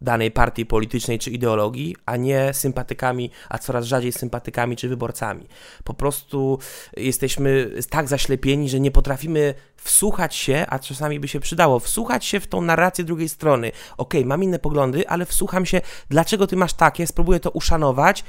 danej 0.00 0.30
partii 0.30 0.66
politycznej 0.66 1.18
czy 1.18 1.30
ideologii, 1.30 1.96
a 2.06 2.16
nie 2.16 2.54
sympatykami, 2.54 3.30
a 3.48 3.58
coraz 3.58 3.84
rzadziej 3.84 4.12
sympatykami 4.12 4.76
czy 4.76 4.88
wyborcami. 4.88 5.46
Po 5.84 5.94
prostu 5.94 6.58
jesteśmy 6.96 7.70
tak 7.90 8.08
zaślepieni, 8.08 8.68
że 8.68 8.80
nie 8.80 8.90
potrafimy 8.90 9.54
wsłuchać 9.76 10.34
się, 10.34 10.66
a 10.68 10.78
czasami 10.78 11.20
by 11.20 11.28
się 11.28 11.40
przydało, 11.40 11.80
wsłuchać 11.80 12.24
się 12.24 12.40
w 12.40 12.46
tą 12.46 12.60
narrację 12.60 13.04
drugiej 13.04 13.28
strony. 13.28 13.68
Okej, 13.68 14.20
okay, 14.20 14.24
mam 14.24 14.42
inne 14.42 14.58
poglądy, 14.58 15.08
ale 15.08 15.26
wsłucham 15.26 15.66
się, 15.66 15.80
dlaczego 16.10 16.46
ty 16.46 16.56
masz 16.56 16.72
takie, 16.72 17.06
spróbuję 17.06 17.40
to 17.40 17.50
uszanować 17.50 18.24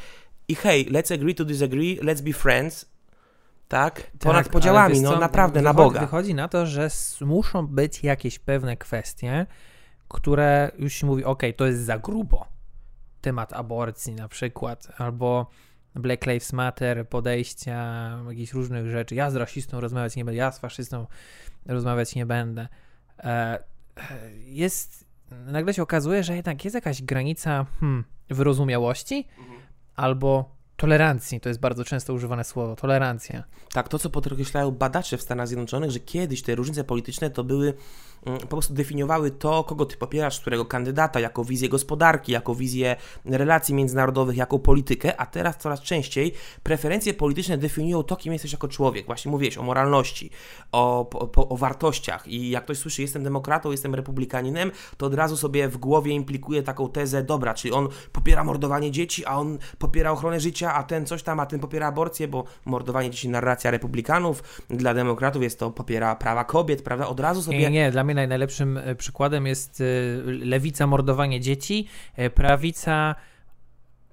i 0.48 0.56
hej, 0.56 0.92
let's 0.92 1.14
agree 1.14 1.36
to 1.36 1.46
disagree, 1.46 2.00
let's 2.00 2.22
be 2.22 2.34
friends, 2.34 2.86
tak? 3.68 4.12
Ponad 4.20 4.44
tak, 4.44 4.54
podziałami, 4.54 5.02
no 5.02 5.20
naprawdę, 5.20 5.60
wychodzi, 5.60 5.78
na 5.78 5.84
Boga. 5.84 6.00
Wychodzi 6.00 6.34
na 6.34 6.48
to, 6.48 6.66
że 6.66 6.90
muszą 7.22 7.68
być 7.68 8.04
jakieś 8.04 8.40
pewne 8.40 8.78
kwestie, 8.78 9.46
które 10.08 10.72
już 10.80 10.94
się 10.94 11.08
mówi, 11.08 11.24
ok, 11.24 11.44
to 11.58 11.66
jest 11.66 11.80
za 11.80 12.00
grubo. 12.00 12.48
Temat 13.22 13.54
aborcji 13.54 14.16
na 14.16 14.28
przykład, 14.28 14.88
albo 14.98 15.50
Black 15.96 16.26
Lives 16.26 16.54
Matter, 16.54 17.10
podejścia, 17.10 18.10
jakichś 18.30 18.54
różnych 18.54 18.90
rzeczy. 18.90 19.16
Ja 19.16 19.32
z 19.32 19.36
rasistą 19.36 19.80
rozmawiać 19.80 20.16
nie 20.16 20.26
będę, 20.26 20.38
ja 20.38 20.52
z 20.52 20.60
faszystą 20.60 21.08
rozmawiać 21.66 22.16
nie 22.16 22.26
będę. 22.26 22.68
E, 23.20 23.64
jest, 24.46 25.06
nagle 25.32 25.74
się 25.74 25.84
okazuje, 25.84 26.24
że 26.24 26.36
jednak 26.36 26.66
jest 26.66 26.76
jakaś 26.76 27.02
granica 27.02 27.66
hmm, 27.80 28.04
wyrozumiałości 28.30 29.28
mhm. 29.40 29.60
albo 29.96 30.57
tolerancji. 30.78 31.40
To 31.40 31.50
jest 31.50 31.60
bardzo 31.60 31.84
często 31.84 32.14
używane 32.14 32.44
słowo, 32.44 32.76
tolerancja. 32.76 33.44
Tak, 33.74 33.90
to 33.90 34.00
co 34.00 34.10
podkreślają 34.10 34.72
badacze 34.72 35.18
w 35.18 35.22
Stanach 35.22 35.48
Zjednoczonych, 35.48 35.92
że 35.92 36.00
kiedyś 36.00 36.42
te 36.42 36.56
różnice 36.56 36.84
polityczne 36.84 37.30
to 37.30 37.44
były 37.44 37.74
Mm, 38.26 38.40
po 38.40 38.48
prostu 38.48 38.74
definiowały 38.74 39.32
to, 39.32 39.64
kogo 39.64 39.86
ty 39.86 39.98
popierasz, 39.98 40.40
którego 40.40 40.66
kandydata, 40.66 41.20
jako 41.20 41.44
wizję 41.44 41.70
gospodarki, 41.70 42.32
jako 42.32 42.56
wizję 42.56 42.96
relacji 43.26 43.76
międzynarodowych, 43.76 44.38
jako 44.38 44.60
politykę, 44.60 45.22
a 45.22 45.26
teraz 45.26 45.58
coraz 45.58 45.82
częściej 45.82 46.34
preferencje 46.64 47.14
polityczne 47.14 47.58
definiują 47.58 48.04
to, 48.04 48.16
kim 48.16 48.34
jesteś 48.34 48.52
jako 48.52 48.68
człowiek. 48.68 49.06
Właśnie 49.06 49.32
mówiłeś 49.32 49.58
o 49.58 49.64
moralności, 49.64 50.30
o, 50.72 51.10
o, 51.10 51.50
o 51.50 51.58
wartościach 51.58 52.28
i 52.28 52.50
jak 52.50 52.64
ktoś 52.64 52.78
słyszy, 52.78 53.02
jestem 53.02 53.24
demokratą, 53.24 53.72
jestem 53.72 53.96
republikaninem, 53.96 54.72
to 54.98 55.06
od 55.06 55.14
razu 55.14 55.38
sobie 55.38 55.68
w 55.68 55.78
głowie 55.78 56.12
implikuje 56.12 56.64
taką 56.64 56.90
tezę, 56.90 57.24
dobra, 57.24 57.54
czyli 57.54 57.74
on 57.74 57.90
popiera 58.12 58.44
mordowanie 58.44 58.92
dzieci, 58.92 59.26
a 59.26 59.36
on 59.36 59.58
popiera 59.78 60.12
ochronę 60.12 60.40
życia, 60.40 60.67
a 60.74 60.84
ten 60.84 61.06
coś 61.06 61.24
tam, 61.24 61.40
a 61.40 61.46
ten 61.46 61.60
popiera 61.60 61.88
aborcję, 61.88 62.28
bo 62.28 62.44
mordowanie 62.66 63.10
dzieci 63.10 63.30
narracja 63.30 63.72
republikanów, 63.72 64.64
dla 64.70 64.94
demokratów 64.94 65.44
jest 65.44 65.60
to 65.60 65.72
popiera 65.72 66.16
prawa 66.16 66.44
kobiet, 66.44 66.82
prawda? 66.82 67.08
Od 67.08 67.20
razu 67.20 67.42
sobie... 67.44 67.58
Nie, 67.58 67.70
nie, 67.70 67.92
dla 67.92 68.04
mnie 68.04 68.28
najlepszym 68.28 68.78
e, 68.78 68.96
przykładem 68.96 69.48
jest 69.48 69.82
e, 69.82 69.84
lewica 70.32 70.88
mordowanie 70.88 71.40
dzieci, 71.40 71.88
e, 72.16 72.30
prawica 72.30 73.16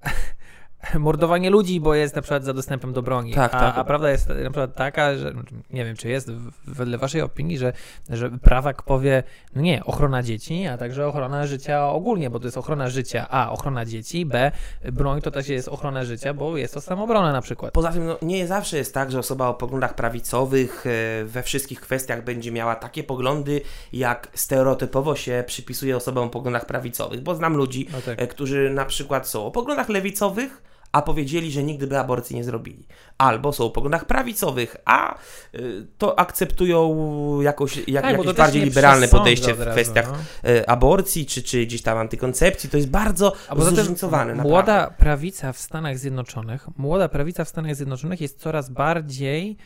mordowanie 0.99 1.51
ludzi, 1.51 1.81
bo 1.81 1.95
jest 1.95 2.17
na 2.17 2.23
przykład 2.23 2.45
za 2.45 2.53
dostępem 2.53 2.93
do 2.93 3.03
broni. 3.03 3.33
Tak, 3.33 3.55
a, 3.55 3.61
tak. 3.61 3.79
a 3.79 3.85
prawda 3.85 4.11
jest 4.11 4.29
na 4.29 4.35
przykład 4.51 4.75
taka, 4.75 5.17
że 5.17 5.33
nie 5.71 5.85
wiem, 5.85 5.97
czy 5.97 6.09
jest 6.09 6.31
wedle 6.67 6.99
waszej 6.99 7.21
opinii, 7.21 7.59
że, 7.59 7.73
że 8.11 8.31
prawak 8.31 8.83
powie, 8.83 9.23
no 9.55 9.63
nie, 9.63 9.85
ochrona 9.85 10.23
dzieci, 10.23 10.67
a 10.67 10.79
także 10.79 11.07
ochrona 11.07 11.47
życia 11.47 11.89
ogólnie, 11.89 12.31
bo 12.31 12.39
to 12.39 12.47
jest 12.47 12.59
ochrona 12.59 12.91
życia, 12.91 13.27
a 13.31 13.51
ochrona 13.51 13.85
dzieci, 13.85 14.27
b 14.27 14.53
broń 14.93 15.21
to 15.21 15.31
też 15.31 15.49
jest 15.49 15.69
ochrona 15.69 16.05
życia, 16.05 16.35
bo 16.35 16.57
jest 16.57 16.75
to 16.75 16.81
samobrona 16.81 17.33
na 17.33 17.41
przykład. 17.41 17.73
Poza 17.73 17.93
tym 17.93 18.07
no, 18.07 18.19
nie 18.23 18.47
zawsze 18.47 18.77
jest 18.77 18.95
tak, 18.95 19.11
że 19.11 19.19
osoba 19.19 19.49
o 19.49 19.55
poglądach 19.55 19.95
prawicowych 19.95 20.85
e, 20.87 21.25
we 21.25 21.43
wszystkich 21.43 21.81
kwestiach 21.81 22.25
będzie 22.25 22.53
miała 22.53 22.77
takie 22.77 23.05
poglądy, 23.05 23.61
jak 23.93 24.29
stereotypowo 24.35 25.17
się 25.17 25.45
przypisuje 25.47 25.97
osobom 25.97 26.27
o 26.27 26.31
poglądach 26.31 26.67
prawicowych, 26.67 27.21
bo 27.21 27.35
znam 27.35 27.57
ludzi, 27.57 27.89
no 27.93 28.01
tak. 28.01 28.23
E, 28.23 28.27
którzy 28.27 28.71
na 28.71 28.85
przykład 28.85 29.29
są 29.29 29.47
o 29.47 29.51
poglądach 29.51 29.89
lewicowych, 29.89 30.74
a 30.95 31.03
powiedzieli, 31.03 31.53
że 31.53 31.63
nigdy 31.63 31.87
by 31.87 31.99
aborcji 31.99 32.37
nie 32.37 32.45
zrobili. 32.45 32.87
Albo 33.19 33.53
są 33.53 33.65
o 33.65 33.71
poglądach 33.71 34.05
prawicowych, 34.05 34.77
a 34.85 35.19
y, 35.55 35.87
to 35.99 36.19
akceptują 36.19 37.41
jakoś, 37.41 37.77
jak, 37.89 38.05
tak, 38.05 38.19
jakieś 38.19 38.33
bardziej 38.33 38.63
liberalne 38.63 39.09
podejście 39.09 39.55
w 39.55 39.71
kwestiach 39.71 40.13
no. 40.13 40.51
Y, 40.51 40.67
aborcji, 40.67 41.27
czy, 41.27 41.43
czy 41.43 41.67
gdzieś 41.67 41.83
tam 41.83 41.99
antykoncepcji. 41.99 42.71
To 42.71 42.77
jest 42.77 42.91
bardzo 42.91 43.33
zróżnicowane. 43.57 44.35
Młoda 44.35 44.91
prawica 44.91 45.53
w 45.53 45.59
Stanach 45.59 45.99
Zjednoczonych, 45.99 46.67
młoda 46.77 47.09
prawica 47.09 47.45
w 47.45 47.49
Stanach 47.49 47.77
Zjednoczonych 47.77 48.21
jest 48.21 48.41
coraz 48.41 48.71
bardziej 48.71 49.57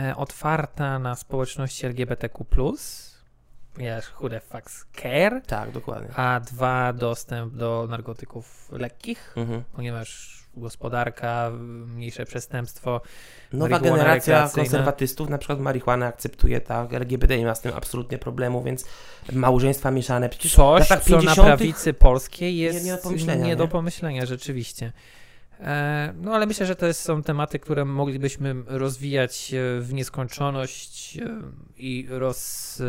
e, 0.00 0.16
otwarta 0.16 0.98
na 0.98 1.14
społeczności 1.14 1.86
LGBTQ+, 1.86 2.44
ponieważ 3.74 4.12
who 4.20 4.28
the 4.28 4.40
fuck 4.40 4.86
care. 5.02 5.42
Tak, 5.46 5.70
dokładnie. 5.70 6.14
A 6.16 6.40
dwa, 6.40 6.92
dostęp 6.92 7.54
do 7.54 7.86
narkotyków 7.90 8.68
lekkich, 8.72 9.34
mhm. 9.36 9.62
ponieważ 9.72 10.35
gospodarka, 10.56 11.50
mniejsze 11.86 12.24
przestępstwo. 12.24 13.00
Nowa 13.52 13.80
generacja 13.80 14.50
konserwatystów, 14.54 15.28
na 15.28 15.38
przykład 15.38 15.60
marihuanę 15.60 16.06
akceptuje, 16.06 16.60
tak, 16.60 16.94
LGBT 16.94 17.38
nie 17.38 17.46
ma 17.46 17.54
z 17.54 17.60
tym 17.60 17.72
absolutnie 17.74 18.18
problemu, 18.18 18.62
więc 18.62 18.84
małżeństwa 19.32 19.90
mieszane. 19.90 20.28
Przecież 20.28 20.54
Coś, 20.54 20.88
co 20.88 20.96
50 20.96 21.36
na 21.36 21.44
prawicy 21.44 21.94
polskiej 21.94 22.56
jest 22.56 22.84
nie, 22.84 22.90
nie, 22.90 22.96
do, 22.96 23.02
pomyślenia, 23.02 23.42
nie, 23.42 23.48
nie 23.48 23.56
do 23.56 23.68
pomyślenia, 23.68 24.26
rzeczywiście. 24.26 24.92
E, 25.60 26.14
no 26.20 26.34
ale 26.34 26.46
myślę, 26.46 26.66
że 26.66 26.76
to 26.76 26.94
są 26.94 27.22
tematy, 27.22 27.58
które 27.58 27.84
moglibyśmy 27.84 28.54
rozwijać 28.66 29.54
e, 29.54 29.80
w 29.80 29.92
nieskończoność 29.92 31.18
e, 31.18 31.28
i 31.76 32.06
roz 32.10 32.82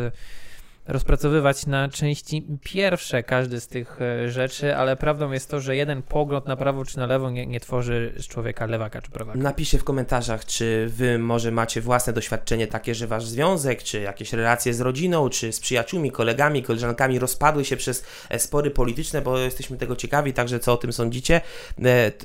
rozpracowywać 0.88 1.66
na 1.66 1.88
części 1.88 2.46
pierwsze 2.62 3.22
każdy 3.22 3.60
z 3.60 3.68
tych 3.68 4.02
e, 4.02 4.30
rzeczy, 4.30 4.76
ale 4.76 4.96
prawdą 4.96 5.32
jest 5.32 5.50
to, 5.50 5.60
że 5.60 5.76
jeden 5.76 6.02
pogląd 6.02 6.46
na 6.46 6.56
prawo 6.56 6.84
czy 6.84 6.98
na 6.98 7.06
lewo 7.06 7.30
nie, 7.30 7.46
nie 7.46 7.60
tworzy 7.60 8.14
z 8.16 8.26
człowieka 8.26 8.66
lewaka 8.66 9.02
czy 9.02 9.10
prawaka. 9.10 9.38
Napiszcie 9.38 9.78
w 9.78 9.84
komentarzach, 9.84 10.44
czy 10.44 10.86
wy 10.88 11.18
może 11.18 11.50
macie 11.50 11.80
własne 11.80 12.12
doświadczenie 12.12 12.66
takie, 12.66 12.94
że 12.94 13.06
wasz 13.06 13.26
związek, 13.26 13.82
czy 13.82 14.00
jakieś 14.00 14.32
relacje 14.32 14.74
z 14.74 14.80
rodziną, 14.80 15.28
czy 15.28 15.52
z 15.52 15.60
przyjaciółmi, 15.60 16.10
kolegami, 16.10 16.62
koleżankami 16.62 17.18
rozpadły 17.18 17.64
się 17.64 17.76
przez 17.76 18.04
e, 18.28 18.38
spory 18.38 18.70
polityczne, 18.70 19.22
bo 19.22 19.38
jesteśmy 19.38 19.76
tego 19.76 19.96
ciekawi, 19.96 20.32
także 20.32 20.60
co 20.60 20.72
o 20.72 20.76
tym 20.76 20.92
sądzicie. 20.92 21.36
E, 21.36 21.40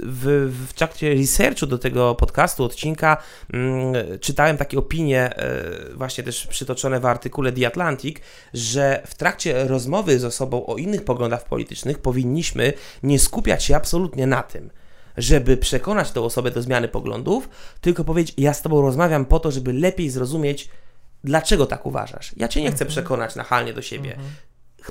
w, 0.04 0.54
w 0.69 0.73
trakcie 0.73 1.13
researchu 1.13 1.65
do 1.65 1.78
tego 1.78 2.15
podcastu, 2.15 2.63
odcinka, 2.63 3.17
mm, 3.54 4.19
czytałem 4.19 4.58
takie 4.58 4.78
opinie, 4.78 5.34
właśnie 5.93 6.23
też 6.23 6.47
przytoczone 6.47 6.99
w 6.99 7.06
artykule 7.06 7.52
The 7.52 7.67
Atlantic, 7.67 8.17
że 8.54 9.04
w 9.06 9.16
trakcie 9.16 9.68
rozmowy 9.68 10.20
z 10.20 10.26
osobą 10.26 10.66
o 10.66 10.78
innych 10.78 11.06
poglądach 11.06 11.46
politycznych 11.46 12.00
powinniśmy 12.00 12.74
nie 13.04 13.20
skupiać 13.20 13.63
się 13.63 13.76
absolutnie 13.76 14.28
na 14.28 14.44
tym, 14.44 14.70
żeby 15.18 15.58
przekonać 15.58 16.12
tę 16.12 16.22
osobę 16.22 16.52
do 16.52 16.62
zmiany 16.62 16.88
poglądów, 16.88 17.50
tylko 17.82 18.04
powiedzieć: 18.04 18.34
Ja 18.38 18.54
z 18.54 18.62
Tobą 18.62 18.82
rozmawiam 18.82 19.26
po 19.26 19.39
to, 19.39 19.52
żeby 19.52 19.74
lepiej 19.74 20.10
zrozumieć, 20.10 20.70
dlaczego 21.24 21.66
tak 21.66 21.86
uważasz. 21.86 22.32
Ja 22.38 22.48
Cię 22.48 22.62
nie 22.62 22.68
chcę 22.68 22.86
mhm. 22.86 22.89
przekonać 22.89 23.36
nachalnie 23.36 23.74
do 23.74 23.82
siebie. 23.82 24.10
Mhm. 24.12 24.32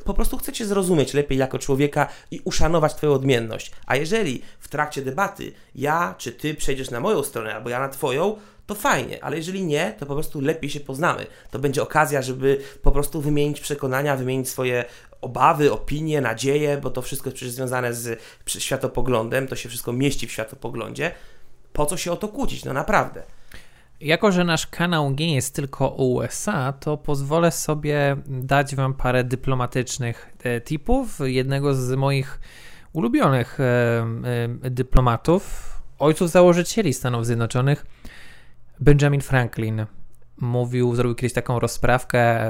po 0.04 0.14
prostu 0.14 0.36
chcecie 0.36 0.66
zrozumieć 0.66 1.14
lepiej 1.14 1.38
jako 1.38 1.58
człowieka 1.58 2.08
i 2.30 2.40
uszanować 2.44 2.94
Twoją 2.94 3.12
odmienność. 3.12 3.72
A 3.86 3.96
jeżeli 3.96 4.42
w 4.60 4.68
trakcie 4.68 5.02
debaty 5.02 5.52
ja 5.74 6.14
czy 6.18 6.32
Ty 6.32 6.54
przejdziesz 6.54 6.90
na 6.90 7.00
moją 7.00 7.22
stronę, 7.22 7.54
albo 7.54 7.70
ja 7.70 7.80
na 7.80 7.88
Twoją, 7.88 8.36
to 8.66 8.74
fajnie, 8.74 9.24
ale 9.24 9.36
jeżeli 9.36 9.64
nie, 9.64 9.94
to 9.98 10.06
po 10.06 10.14
prostu 10.14 10.40
lepiej 10.40 10.70
się 10.70 10.80
poznamy. 10.80 11.26
To 11.50 11.58
będzie 11.58 11.82
okazja, 11.82 12.22
żeby 12.22 12.58
po 12.82 12.92
prostu 12.92 13.20
wymienić 13.20 13.60
przekonania, 13.60 14.16
wymienić 14.16 14.48
swoje 14.48 14.84
obawy, 15.20 15.72
opinie, 15.72 16.20
nadzieje, 16.20 16.78
bo 16.78 16.90
to 16.90 17.02
wszystko 17.02 17.28
jest 17.28 17.36
przecież 17.36 17.54
związane 17.54 17.94
z 17.94 18.20
światopoglądem, 18.46 19.48
to 19.48 19.56
się 19.56 19.68
wszystko 19.68 19.92
mieści 19.92 20.26
w 20.26 20.32
światopoglądzie. 20.32 21.10
Po 21.72 21.86
co 21.86 21.96
się 21.96 22.12
o 22.12 22.16
to 22.16 22.28
kłócić? 22.28 22.64
No 22.64 22.72
naprawdę. 22.72 23.22
Jako, 24.00 24.32
że 24.32 24.44
nasz 24.44 24.66
kanał 24.66 25.10
nie 25.10 25.34
jest 25.34 25.54
tylko 25.54 25.88
USA, 25.88 26.72
to 26.72 26.96
pozwolę 26.96 27.50
sobie 27.50 28.16
dać 28.26 28.74
Wam 28.74 28.94
parę 28.94 29.24
dyplomatycznych 29.24 30.36
e, 30.42 30.60
tipów. 30.60 31.18
Jednego 31.24 31.74
z 31.74 31.92
moich 31.92 32.40
ulubionych 32.92 33.60
e, 33.60 33.64
e, 34.64 34.70
dyplomatów, 34.70 35.72
ojców 35.98 36.30
założycieli 36.30 36.94
Stanów 36.94 37.26
Zjednoczonych, 37.26 37.86
Benjamin 38.80 39.20
Franklin. 39.20 39.86
Mówił, 40.40 40.94
zrobił 40.94 41.14
kiedyś 41.14 41.32
taką 41.32 41.58
rozprawkę, 41.58 42.40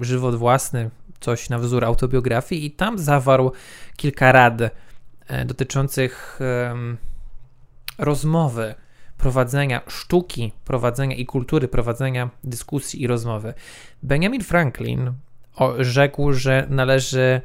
żywot 0.00 0.34
własny, 0.34 0.90
coś 1.20 1.50
na 1.50 1.58
wzór 1.58 1.84
autobiografii, 1.84 2.66
i 2.66 2.70
tam 2.70 2.98
zawarł 2.98 3.52
kilka 3.96 4.32
rad 4.32 4.60
dotyczących 5.46 6.40
rozmowy 7.98 8.74
prowadzenia 9.18 9.80
sztuki, 9.88 10.52
prowadzenia 10.64 11.16
i 11.16 11.26
kultury 11.26 11.68
prowadzenia 11.68 12.30
dyskusji 12.44 13.02
i 13.02 13.06
rozmowy. 13.06 13.54
Benjamin 14.02 14.44
Franklin 14.44 15.12
rzekł, 15.78 16.32
że 16.32 16.66
należy 16.70 17.40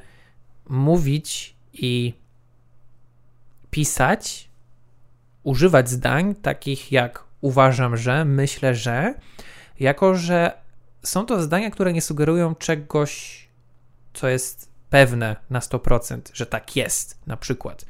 mówić 0.69 1.55
i 1.73 2.13
pisać, 3.71 4.49
używać 5.43 5.89
zdań 5.89 6.35
takich 6.35 6.91
jak 6.91 7.23
uważam, 7.43 7.97
że, 7.97 8.25
myślę, 8.25 8.75
że, 8.75 9.13
jako 9.79 10.15
że 10.15 10.51
są 11.03 11.25
to 11.25 11.41
zdania, 11.41 11.71
które 11.71 11.93
nie 11.93 12.01
sugerują 12.01 12.55
czegoś, 12.55 13.43
co 14.13 14.27
jest 14.27 14.69
pewne 14.89 15.35
na 15.49 15.59
100%, 15.59 16.19
że 16.33 16.45
tak 16.45 16.75
jest, 16.75 17.17
na 17.27 17.37
przykład. 17.37 17.85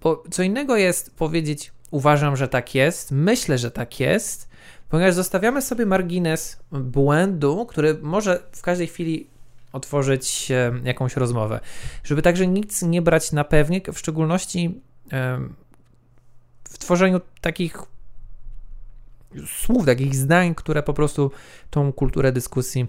Bo 0.00 0.22
co 0.30 0.42
innego 0.42 0.76
jest 0.76 1.16
powiedzieć 1.16 1.72
Uważam, 1.92 2.36
że 2.36 2.48
tak 2.48 2.74
jest, 2.74 3.10
myślę, 3.10 3.58
że 3.58 3.70
tak 3.70 4.00
jest, 4.00 4.48
ponieważ 4.88 5.14
zostawiamy 5.14 5.62
sobie 5.62 5.86
margines 5.86 6.58
błędu, 6.72 7.66
który 7.66 7.98
może 8.02 8.42
w 8.52 8.62
każdej 8.62 8.86
chwili 8.86 9.26
otworzyć 9.72 10.52
jakąś 10.84 11.16
rozmowę. 11.16 11.60
Żeby 12.04 12.22
także 12.22 12.46
nic 12.46 12.82
nie 12.82 13.02
brać 13.02 13.32
na 13.32 13.44
pewnik, 13.44 13.90
w 13.90 13.98
szczególności 13.98 14.80
w 16.64 16.78
tworzeniu 16.78 17.20
takich 17.40 17.76
słów, 19.46 19.86
takich 19.86 20.14
zdań, 20.14 20.54
które 20.54 20.82
po 20.82 20.94
prostu 20.94 21.30
tą 21.70 21.92
kulturę 21.92 22.32
dyskusji 22.32 22.86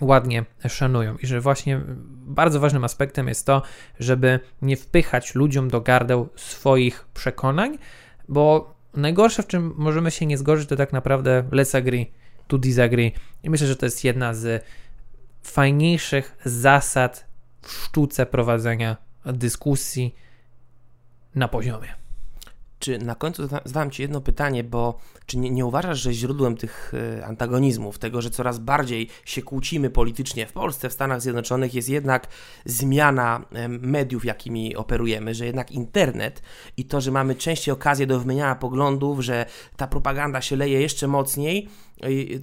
ładnie 0.00 0.44
szanują 0.68 1.16
i 1.16 1.26
że 1.26 1.40
właśnie 1.40 1.80
bardzo 2.10 2.60
ważnym 2.60 2.84
aspektem 2.84 3.28
jest 3.28 3.46
to, 3.46 3.62
żeby 4.00 4.40
nie 4.62 4.76
wpychać 4.76 5.34
ludziom 5.34 5.68
do 5.68 5.80
gardeł 5.80 6.28
swoich 6.36 7.06
przekonań, 7.14 7.78
bo 8.28 8.74
najgorsze, 8.94 9.42
w 9.42 9.46
czym 9.46 9.74
możemy 9.76 10.10
się 10.10 10.26
nie 10.26 10.38
zgodzić, 10.38 10.68
to 10.68 10.76
tak 10.76 10.92
naprawdę 10.92 11.44
let's 11.50 11.76
agree 11.76 12.10
to 12.48 12.58
disagree. 12.58 13.12
I 13.42 13.50
myślę, 13.50 13.66
że 13.66 13.76
to 13.76 13.86
jest 13.86 14.04
jedna 14.04 14.34
z 14.34 14.64
fajniejszych 15.42 16.36
zasad 16.44 17.26
w 17.62 17.72
sztuce 17.72 18.26
prowadzenia 18.26 18.96
dyskusji 19.24 20.14
na 21.34 21.48
poziomie. 21.48 21.94
Czy 22.80 22.98
na 22.98 23.14
końcu 23.14 23.48
zadam 23.64 23.90
Ci 23.90 24.02
jedno 24.02 24.20
pytanie, 24.20 24.64
bo 24.64 24.98
czy 25.26 25.38
nie, 25.38 25.50
nie, 25.50 25.66
uważasz, 25.66 26.00
że 26.00 26.12
źródłem 26.12 26.56
tych 26.56 26.92
e, 27.18 27.26
antagonizmów, 27.26 27.98
tego, 27.98 28.22
że 28.22 28.30
coraz 28.30 28.58
bardziej 28.58 29.08
się 29.24 29.42
kłócimy 29.42 29.90
politycznie 29.90 30.46
w 30.46 30.52
Polsce, 30.52 30.88
w 30.88 30.92
Stanach 30.92 31.20
Zjednoczonych, 31.20 31.74
jest 31.74 31.88
jednak 31.88 32.26
zmiana 32.64 33.44
mediów, 33.68 34.24
jakimi 34.24 34.76
operujemy, 34.76 35.34
że 35.34 35.46
jednak 35.46 35.70
internet 35.70 36.42
i 36.76 36.84
to, 36.84 37.00
że 37.00 37.10
mamy 37.10 37.34
częściej 37.34 37.72
okazję 37.72 38.06
do 38.06 38.20
wymieniania 38.20 38.54
poglądów, 38.54 39.20
że 39.20 39.46
ta 39.76 39.86
propaganda 39.86 40.40
się 40.40 40.56
leje 40.56 40.80
jeszcze 40.80 41.06
mocniej, 41.06 41.68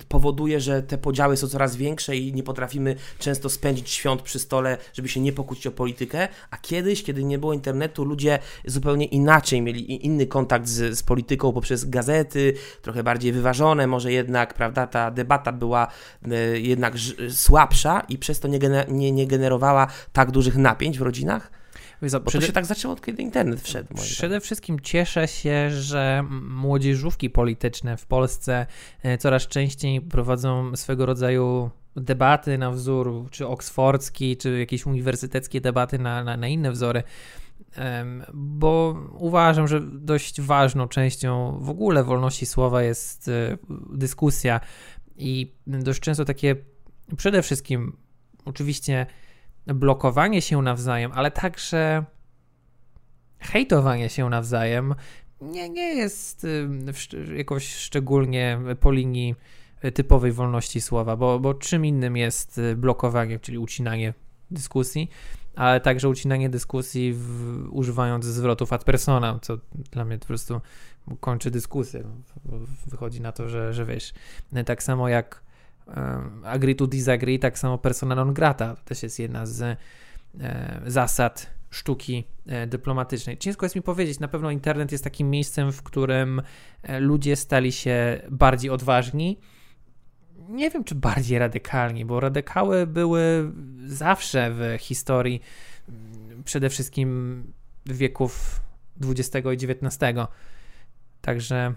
powoduje, 0.08 0.60
że 0.62 0.84
te 0.84 0.98
podziały 0.98 1.38
są 1.38 1.48
coraz 1.48 1.76
większe 1.76 2.15
i 2.15 2.34
nie 2.34 2.43
potrafimy 2.43 2.96
często 3.20 3.50
spędzić 3.50 3.89
świąt 3.89 4.22
przy 4.22 4.39
stole, 4.39 4.78
żeby 4.93 5.10
się 5.10 5.20
nie 5.20 5.34
pokłócić 5.34 5.67
o 5.67 5.72
politykę, 5.72 6.28
a 6.52 6.58
kiedyś, 6.58 7.04
kiedy 7.04 7.24
nie 7.24 7.38
było 7.38 7.54
internetu, 7.54 8.06
ludzie 8.06 8.39
zupełnie 8.65 9.06
inaczej 9.06 9.62
mieli 9.62 10.06
inny 10.06 10.28
kontakt 10.28 10.67
z, 10.67 10.98
z 10.98 11.04
polityką 11.04 11.54
poprzez 11.54 11.89
gazety, 11.89 12.54
trochę 12.82 13.04
bardziej 13.04 13.32
wyważone, 13.32 13.88
może 13.88 14.12
jednak, 14.12 14.54
prawda, 14.54 14.88
ta 14.88 15.12
debata 15.12 15.52
była 15.52 15.88
e, 16.32 16.60
jednak 16.60 16.93
słabsza 17.30 18.02
i 18.10 18.17
przez 18.17 18.39
to 18.39 18.48
nie, 18.48 18.60
gener 18.60 18.91
nie, 18.91 19.12
nie 19.12 19.28
generowała 19.28 19.88
tak 20.13 20.32
dużych 20.32 20.58
napięć 20.58 21.00
w 21.00 21.02
rodzinach? 21.02 21.57
Bo 22.01 22.07
przede... 22.19 22.41
to 22.41 22.47
się 22.47 22.53
tak 22.53 22.65
zaczęło, 22.65 22.93
od 22.93 23.01
kiedy 23.01 23.23
internet 23.23 23.62
wszedł. 23.62 23.93
Przede 23.93 24.39
wszystkim 24.39 24.79
cieszę 24.79 25.27
się, 25.27 25.71
że 25.71 26.23
młodzieżówki 26.49 27.29
polityczne 27.29 27.97
w 27.97 28.05
Polsce 28.05 28.65
e, 29.03 29.17
coraz 29.17 29.47
częściej 29.47 30.01
prowadzą 30.01 30.75
swego 30.75 31.05
rodzaju 31.05 31.69
debaty 31.95 32.57
na 32.57 32.71
wzór 32.71 33.27
czy 33.31 33.47
oksfordzki, 33.47 34.38
czy 34.38 34.60
jakieś 34.60 34.86
uniwersyteckie 34.86 35.62
debaty 35.62 35.99
na, 35.99 36.23
na, 36.23 36.38
na 36.38 36.47
inne 36.47 36.71
wzory 36.71 37.03
bo 38.33 38.95
uważam, 39.13 39.67
że 39.67 39.81
dość 39.81 40.41
ważną 40.41 40.88
częścią 40.88 41.60
w 41.62 41.69
ogóle 41.69 42.03
wolności 42.03 42.45
słowa 42.45 42.83
jest 42.83 43.27
e, 43.27 43.57
dyskusja 43.93 44.60
i 45.17 45.53
dość 45.67 45.99
często 45.99 46.25
takie 46.25 46.55
przede 47.17 47.41
wszystkim 47.41 47.97
oczywiście 48.45 49.05
blokowanie 49.67 50.41
się 50.41 50.62
nawzajem, 50.62 51.12
ale 51.12 51.32
także 51.32 52.03
hejtowanie 53.39 54.10
się 54.10 54.30
nawzajem 54.30 54.95
nie, 55.41 55.69
nie 55.69 55.95
jest 55.95 56.47
jakoś 57.36 57.73
szczególnie 57.75 58.60
po 58.80 58.91
linii 58.91 59.36
typowej 59.93 60.32
wolności 60.32 60.82
słowa, 60.82 61.15
bo, 61.15 61.39
bo 61.39 61.53
czym 61.53 61.86
innym 61.86 62.17
jest 62.17 62.62
blokowanie, 62.75 63.39
czyli 63.39 63.58
ucinanie 63.58 64.13
dyskusji, 64.51 65.10
ale 65.56 65.82
także 65.82 66.10
ucinanie 66.10 66.49
dyskusji 66.49 67.13
w, 67.13 67.67
używając 67.71 68.25
zwrotów 68.25 68.73
ad 68.73 68.84
persona, 68.84 69.39
co 69.41 69.58
dla 69.91 70.06
mnie 70.06 70.17
po 70.17 70.25
prostu 70.25 70.62
kończy 71.19 71.51
dyskusję. 71.51 72.03
Wychodzi 72.88 73.21
na 73.21 73.32
to, 73.32 73.49
że, 73.49 73.73
że 73.73 73.86
wiesz, 73.86 74.13
tak 74.65 74.84
samo 74.84 75.10
jak 75.10 75.43
agree 76.43 76.76
to 76.76 76.88
disagree, 76.88 77.39
tak 77.39 77.60
samo 77.60 77.78
persona 77.78 78.15
non 78.15 78.34
grata. 78.34 78.76
To 78.76 78.82
też 78.84 79.04
jest 79.04 79.19
jedna 79.19 79.45
z 79.45 79.62
e, 79.62 80.82
zasad 80.86 81.58
sztuki 81.69 82.28
e, 82.45 82.67
dyplomatycznej. 82.67 83.38
Ciężko 83.38 83.65
jest 83.65 83.76
mi 83.76 83.82
powiedzieć, 83.82 84.19
na 84.19 84.28
pewno 84.28 84.52
internet 84.52 84.91
jest 84.91 85.04
takim 85.04 85.30
miejscem, 85.30 85.71
w 85.71 85.84
którym 85.84 86.41
e, 86.84 87.00
ludzie 87.00 87.36
stali 87.36 87.71
się 87.71 88.21
bardziej 88.30 88.71
odważni. 88.71 89.39
Nie 90.50 90.69
wiem, 90.69 90.84
czy 90.84 90.95
bardziej 90.95 91.39
radykalni, 91.39 92.06
bo 92.06 92.19
radykały 92.19 92.88
były 92.88 93.52
zawsze 93.86 94.52
w 94.52 94.78
historii, 94.80 95.41
mm, 95.89 96.43
przede 96.43 96.69
wszystkim 96.69 97.43
wieków 97.86 98.62
XX 99.02 99.45
i 99.45 99.65
XIX. 99.65 100.19
Także 101.21 101.73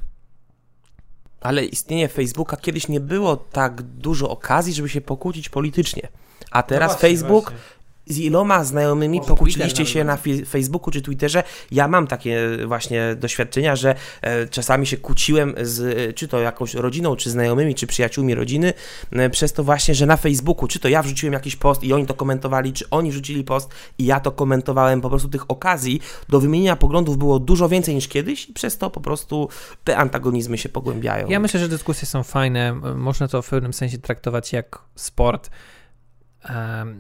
ale 1.40 1.64
istnienie 1.64 2.09
Facebooka 2.09 2.57
kiedyś 2.57 2.88
nie 2.88 3.00
było 3.00 3.37
tak 3.37 3.83
dużo 3.83 4.31
okazji, 4.31 4.72
żeby 4.74 4.88
się 4.88 5.00
pokłócić 5.00 5.48
politycznie. 5.48 6.09
A 6.50 6.62
teraz 6.62 6.92
no 6.92 6.98
właśnie, 6.98 7.09
Facebook 7.09 7.44
właśnie 7.44 7.80
z 8.11 8.18
iloma 8.18 8.64
znajomymi 8.64 9.18
Może 9.18 9.29
pokłóciliście 9.29 9.87
się 9.87 10.05
na 10.05 10.18
Facebooku 10.46 10.90
czy 10.90 11.03
Twitterze. 11.03 11.42
Ja 11.70 11.88
mam 11.88 12.07
takie 12.07 12.40
właśnie 12.66 13.16
doświadczenia, 13.16 13.77
że 13.77 13.94
e, 14.23 14.49
czasami 14.49 14.87
się 14.87 14.96
kłóciłem 14.96 15.55
z 15.61 15.81
e, 15.81 16.12
czy 16.12 16.29
to 16.29 16.40
jakąś 16.40 16.75
rodziną, 16.75 17.16
czy 17.16 17.31
znajomymi, 17.31 17.75
czy 17.75 17.87
przyjaciółmi 17.87 18.35
rodziny, 18.35 18.73
e, 19.12 19.31
przez 19.31 19.53
to 19.53 19.64
właśnie, 19.64 19.94
że 19.94 20.07
na 20.07 20.16
Facebooku, 20.16 20.68
czy 20.68 20.79
to 20.79 20.88
ja 20.88 21.03
wrzuciłem 21.03 21.33
jakiś 21.33 21.57
post 21.57 21.85
i 21.85 21.92
oni 21.92 22.07
to 22.07 22.14
komentowali, 22.14 22.73
czy 22.73 22.90
oni 22.90 23.11
wrzucili 23.11 23.44
post 23.44 23.70
i 23.99 24.05
ja 24.05 24.20
to 24.20 24.33
komentowałem. 24.33 25.01
Po 25.01 25.09
prostu 25.09 25.29
tych 25.29 25.51
okazji 25.51 26.01
do 26.29 26.40
wymienienia 26.40 26.77
poglądów 26.77 27.18
było 27.18 27.38
dużo 27.38 27.68
więcej 27.68 27.94
niż 27.94 28.09
kiedyś 28.09 28.49
i 28.49 28.53
przez 28.53 28.79
to 28.79 28.90
po 28.90 29.01
prostu 29.01 29.49
te 29.85 29.96
antagonizmy 29.96 30.59
się 30.59 30.68
pogłębiają. 30.68 31.29
Ja 31.29 31.40
myślę, 31.40 31.61
że 31.61 31.68
dyskusje 31.68 32.07
są 32.07 32.23
fajne. 32.23 32.73
Można 32.96 33.29
to 33.29 33.42
w 33.42 33.49
pewnym 33.49 33.73
sensie 33.73 33.99
traktować 33.99 34.53
jak 34.53 34.79
sport 34.94 35.51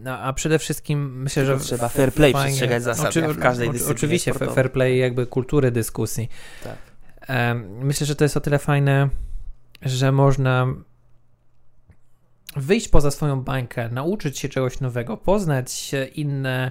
a 0.06 0.32
przede 0.32 0.58
wszystkim 0.58 1.22
myślę, 1.22 1.46
że. 1.46 1.58
Trzeba 1.58 1.88
fair 1.88 2.12
play 2.12 2.32
fajnie, 2.32 2.48
przestrzegać 2.48 2.82
zasad 2.82 3.06
oczy, 3.06 3.22
w 3.22 3.38
każdej 3.38 3.70
dyskusji. 3.70 3.96
Oczywiście, 3.96 4.30
sportowej. 4.30 4.54
fair 4.54 4.72
play, 4.72 4.98
jakby 4.98 5.26
kultury 5.26 5.70
dyskusji. 5.70 6.28
Tak. 6.64 6.76
Myślę, 7.80 8.06
że 8.06 8.16
to 8.16 8.24
jest 8.24 8.36
o 8.36 8.40
tyle 8.40 8.58
fajne, 8.58 9.08
że 9.82 10.12
można 10.12 10.66
wyjść 12.56 12.88
poza 12.88 13.10
swoją 13.10 13.42
bańkę, 13.42 13.88
nauczyć 13.88 14.38
się 14.38 14.48
czegoś 14.48 14.80
nowego, 14.80 15.16
poznać 15.16 15.90
inne 16.14 16.70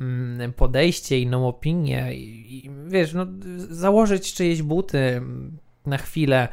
mm, 0.00 0.52
podejście, 0.52 1.20
inną 1.20 1.48
opinię 1.48 2.14
i, 2.14 2.56
i 2.66 2.70
wiesz, 2.86 3.14
no, 3.14 3.26
założyć 3.56 4.34
czyjeś 4.34 4.62
buty 4.62 5.22
na 5.86 5.98
chwilę, 5.98 6.48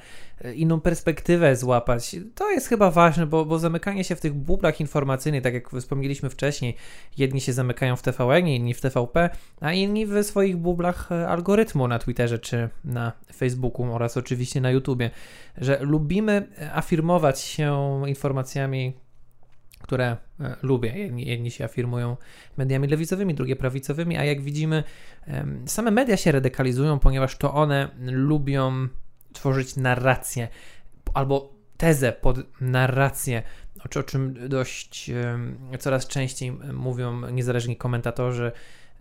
inną 0.56 0.82
perspektywę 0.82 1.56
złapać. 1.56 2.16
To 2.36 2.52
jest 2.52 2.68
chyba 2.68 2.92
ważne, 2.92 3.26
bo, 3.28 3.46
bo 3.46 3.60
zamykanie 3.60 4.04
się 4.04 4.16
w 4.16 4.22
tych 4.22 4.34
bublach 4.34 4.80
informacyjnych, 4.80 5.44
tak 5.44 5.54
jak 5.54 5.70
wspomnieliśmy 5.70 6.30
wcześniej, 6.30 6.76
jedni 7.18 7.42
się 7.42 7.54
zamykają 7.54 7.96
w 7.96 8.02
TVN, 8.02 8.48
inni 8.48 8.74
w 8.74 8.82
TVP, 8.82 9.30
a 9.62 9.74
inni 9.74 10.06
w 10.06 10.24
swoich 10.24 10.58
bublach 10.58 11.12
e, 11.12 11.28
algorytmu 11.28 11.88
na 11.88 12.00
Twitterze 12.00 12.40
czy 12.40 12.70
na 12.84 13.12
Facebooku 13.36 13.94
oraz 13.94 14.18
oczywiście 14.18 14.62
na 14.62 14.72
YouTubie, 14.72 15.10
że 15.58 15.80
lubimy 15.82 16.48
afirmować 16.74 17.40
się 17.40 18.02
informacjami 18.08 18.94
które 19.82 20.18
e, 20.40 20.56
lubię. 20.64 20.94
Jedni, 20.98 21.28
jedni, 21.28 21.52
się 21.52 21.66
afirmują 21.66 22.18
mediami 22.58 22.88
lewicowymi, 22.88 23.34
drugie 23.34 23.56
prawicowymi, 23.56 24.18
a 24.18 24.24
jak 24.24 24.42
widzimy, 24.42 24.84
same 25.66 25.92
media 25.92 26.18
się 26.18 26.32
radykalizują, 26.32 27.00
ponieważ 27.00 27.38
to 27.38 27.54
one 27.54 27.90
lubią 28.00 28.88
tworzyć 29.34 29.76
narrację 29.76 30.48
albo 31.14 31.54
tezę 31.78 32.12
pod 32.12 32.62
narrację, 32.62 33.44
o 33.96 34.04
czym 34.04 34.50
dość 34.50 35.12
coraz 35.80 36.08
częściej 36.08 36.52
mówią 36.74 37.30
niezależni 37.30 37.76
komentatorzy, 37.76 38.52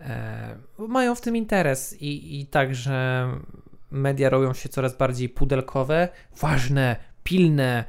e, 0.01 0.59
mają 0.79 1.15
w 1.15 1.21
tym 1.21 1.37
interes 1.37 2.03
i, 2.03 2.41
i 2.41 2.47
także 2.47 3.29
media 3.91 4.31
robią 4.31 4.55
się 4.55 4.69
coraz 4.69 4.97
bardziej 4.97 5.29
pudelkowe, 5.29 6.09
ważne, 6.41 6.97
pilne, 7.25 7.85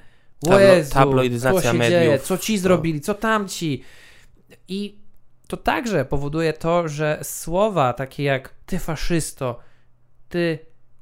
o 0.47 0.59
Jezu, 0.59 0.93
tabloidyzacja 0.93 1.61
co 1.61 1.71
się 1.71 1.77
mediów. 1.77 1.89
dzieje, 1.89 2.19
co 2.19 2.37
ci 2.37 2.57
zrobili, 2.57 3.01
co 3.01 3.13
tamci. 3.13 3.83
I 4.67 4.99
to 5.47 5.57
także 5.57 6.05
powoduje 6.05 6.53
to, 6.53 6.87
że 6.87 7.19
słowa 7.23 7.93
takie 7.93 8.23
jak 8.23 8.53
ty 8.65 8.79
faszysto, 8.79 9.59
ty 10.29 10.59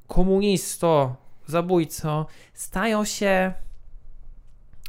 komunisto, 0.08 1.15
zabójco 1.48 2.26
stają 2.54 3.06
się 3.06 3.54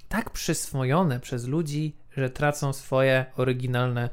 tak 0.09 0.31
przyswojone 0.31 1.21
przez 1.21 1.47
ludzi, 1.47 1.97
że 2.16 2.31
tracą 2.31 2.73
swoje 2.73 3.27
oryginalne 3.37 4.11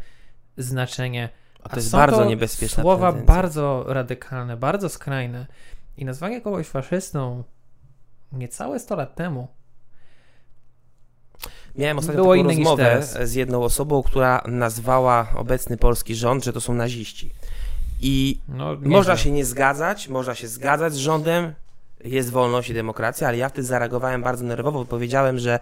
znaczenie. 0.58 1.30
A 1.64 1.70
to 1.70 1.76
jest 1.76 1.92
bardzo 1.92 2.18
to 2.18 2.26
niebezpieczne. 2.26 2.84
Słowa 2.84 3.12
tendencja. 3.12 3.36
bardzo 3.36 3.84
radykalne, 3.88 4.58
bardzo 4.58 4.90
skrajne. 4.90 5.46
I 5.98 6.06
nazwanie 6.06 6.42
kogoś 6.42 6.68
faszystą 6.68 7.44
niecałe 8.32 8.80
100 8.80 8.96
lat 8.96 9.16
temu 9.16 9.48
Miałem 11.76 11.98
ostatnio 12.00 12.24
Było 12.24 12.36
taką 12.36 12.48
rozmowę 12.48 13.04
z 13.24 13.34
jedną 13.34 13.64
osobą, 13.64 14.04
która 14.04 14.44
nazwała 14.48 15.28
obecny 15.36 15.78
polski 15.78 16.16
rząd, 16.16 16.44
że 16.44 16.54
to 16.54 16.62
są 16.62 16.74
naziści. 16.74 17.32
I 18.02 18.40
no, 18.48 18.78
można 18.82 19.18
się 19.18 19.32
nie 19.32 19.46
zgadzać, 19.46 20.08
można 20.08 20.36
się 20.36 20.48
zgadzać 20.48 20.94
z 20.94 20.98
rządem, 20.98 21.54
jest 22.06 22.32
wolność 22.32 22.70
i 22.70 22.74
demokracja, 22.74 23.28
ale 23.28 23.38
ja 23.38 23.50
wtedy 23.50 23.68
zareagowałem 23.68 24.22
bardzo 24.22 24.46
nerwowo, 24.46 24.80
bo 24.80 24.86
powiedziałem, 24.86 25.40
że 25.40 25.60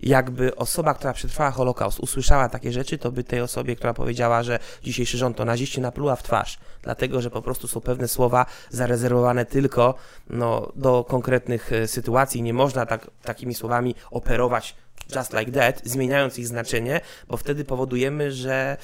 jakby 0.00 0.56
osoba, 0.56 0.94
która 0.94 1.12
przetrwała 1.12 1.50
Holokaust, 1.50 2.00
usłyszała 2.00 2.48
takie 2.48 2.72
rzeczy, 2.72 2.98
to 2.98 3.12
by 3.12 3.24
tej 3.24 3.40
osobie, 3.40 3.76
która 3.76 3.94
powiedziała, 3.94 4.42
że 4.42 4.58
dzisiejszy 4.82 5.18
rząd 5.18 5.36
to 5.36 5.44
naziści, 5.44 5.80
napluła 5.80 6.16
w 6.16 6.22
twarz, 6.22 6.58
dlatego 6.82 7.20
że 7.20 7.30
po 7.30 7.42
prostu 7.42 7.68
są 7.68 7.80
pewne 7.80 8.08
słowa 8.08 8.46
zarezerwowane 8.70 9.46
tylko 9.46 9.94
no, 10.30 10.72
do 10.76 11.04
konkretnych 11.04 11.72
e, 11.72 11.88
sytuacji. 11.88 12.42
Nie 12.42 12.54
można 12.54 12.86
tak, 12.86 13.10
takimi 13.22 13.54
słowami 13.54 13.94
operować 14.10 14.76
just 15.16 15.32
like 15.32 15.52
that, 15.52 15.80
zmieniając 15.84 16.38
ich 16.38 16.46
znaczenie, 16.46 17.00
bo 17.28 17.36
wtedy 17.36 17.64
powodujemy, 17.64 18.32
że 18.32 18.76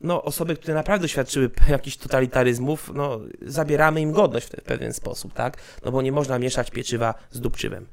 no, 0.00 0.22
osoby, 0.22 0.56
które 0.56 0.74
naprawdę 0.74 1.02
doświadczyły 1.02 1.50
jakichś 1.68 1.96
totalitaryzmów, 1.96 2.90
no, 2.94 3.20
zabieramy 3.42 4.00
im 4.00 4.12
godność 4.12 4.46
w 4.46 4.50
pewien 4.50 4.92
sposób, 4.92 5.32
tak? 5.32 5.56
No 5.84 5.92
bo 5.92 6.02
nie 6.02 6.12
można 6.12 6.38
mieszać 6.38 6.70
pieczywa 6.70 7.14
z 7.30 7.40
dupczywem, 7.40 7.86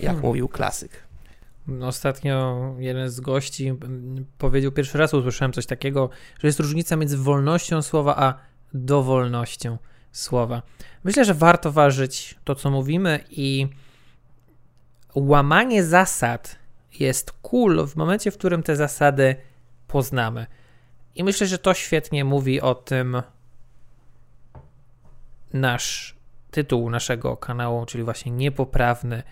jak 0.00 0.12
hmm. 0.12 0.22
mówił 0.22 0.48
klasyk. 0.48 1.08
Ostatnio 1.82 2.58
jeden 2.78 3.10
z 3.10 3.20
gości 3.20 3.74
powiedział, 4.38 4.72
pierwszy 4.72 4.98
raz 4.98 5.14
usłyszałem 5.14 5.52
coś 5.52 5.66
takiego, 5.66 6.10
że 6.40 6.48
jest 6.48 6.60
różnica 6.60 6.96
między 6.96 7.18
wolnością 7.18 7.82
słowa 7.82 8.16
a 8.16 8.34
dowolnością 8.74 9.78
słowa. 10.12 10.62
Myślę, 11.04 11.24
że 11.24 11.34
warto 11.34 11.72
ważyć 11.72 12.34
to, 12.44 12.54
co 12.54 12.70
mówimy 12.70 13.24
i 13.30 13.68
łamanie 15.14 15.84
zasad 15.84 16.56
jest 17.00 17.32
cool 17.32 17.86
w 17.86 17.96
momencie, 17.96 18.30
w 18.30 18.38
którym 18.38 18.62
te 18.62 18.76
zasady 18.76 19.36
poznamy. 19.88 20.46
I 21.18 21.24
myślę, 21.24 21.46
że 21.46 21.58
to 21.58 21.74
świetnie 21.74 22.24
mówi 22.24 22.60
o 22.60 22.74
tym 22.74 23.22
nasz 25.52 26.16
tytuł 26.50 26.90
naszego 26.90 27.36
kanału, 27.36 27.86
czyli 27.86 28.04
właśnie 28.04 28.32
niepoprawny 28.32 29.22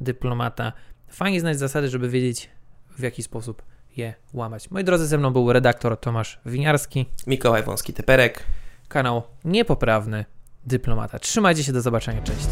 dyplomata. 0.00 0.72
Fajnie 1.08 1.40
znać 1.40 1.58
zasady, 1.58 1.88
żeby 1.88 2.08
wiedzieć 2.08 2.50
w 2.98 3.02
jaki 3.02 3.22
sposób 3.22 3.62
je 3.96 4.14
łamać. 4.32 4.70
Moi 4.70 4.84
drodzy, 4.84 5.06
ze 5.06 5.18
mną 5.18 5.30
był 5.30 5.52
redaktor 5.52 6.00
Tomasz 6.00 6.40
Winiarski. 6.46 7.06
Mikołaj 7.26 7.62
Wąski-Teperek. 7.62 8.32
Kanał 8.88 9.22
Niepoprawny 9.44 10.24
Dyplomata. 10.66 11.18
Trzymajcie 11.18 11.64
się, 11.64 11.72
do 11.72 11.80
zobaczenia, 11.80 12.22
cześć. 12.22 12.46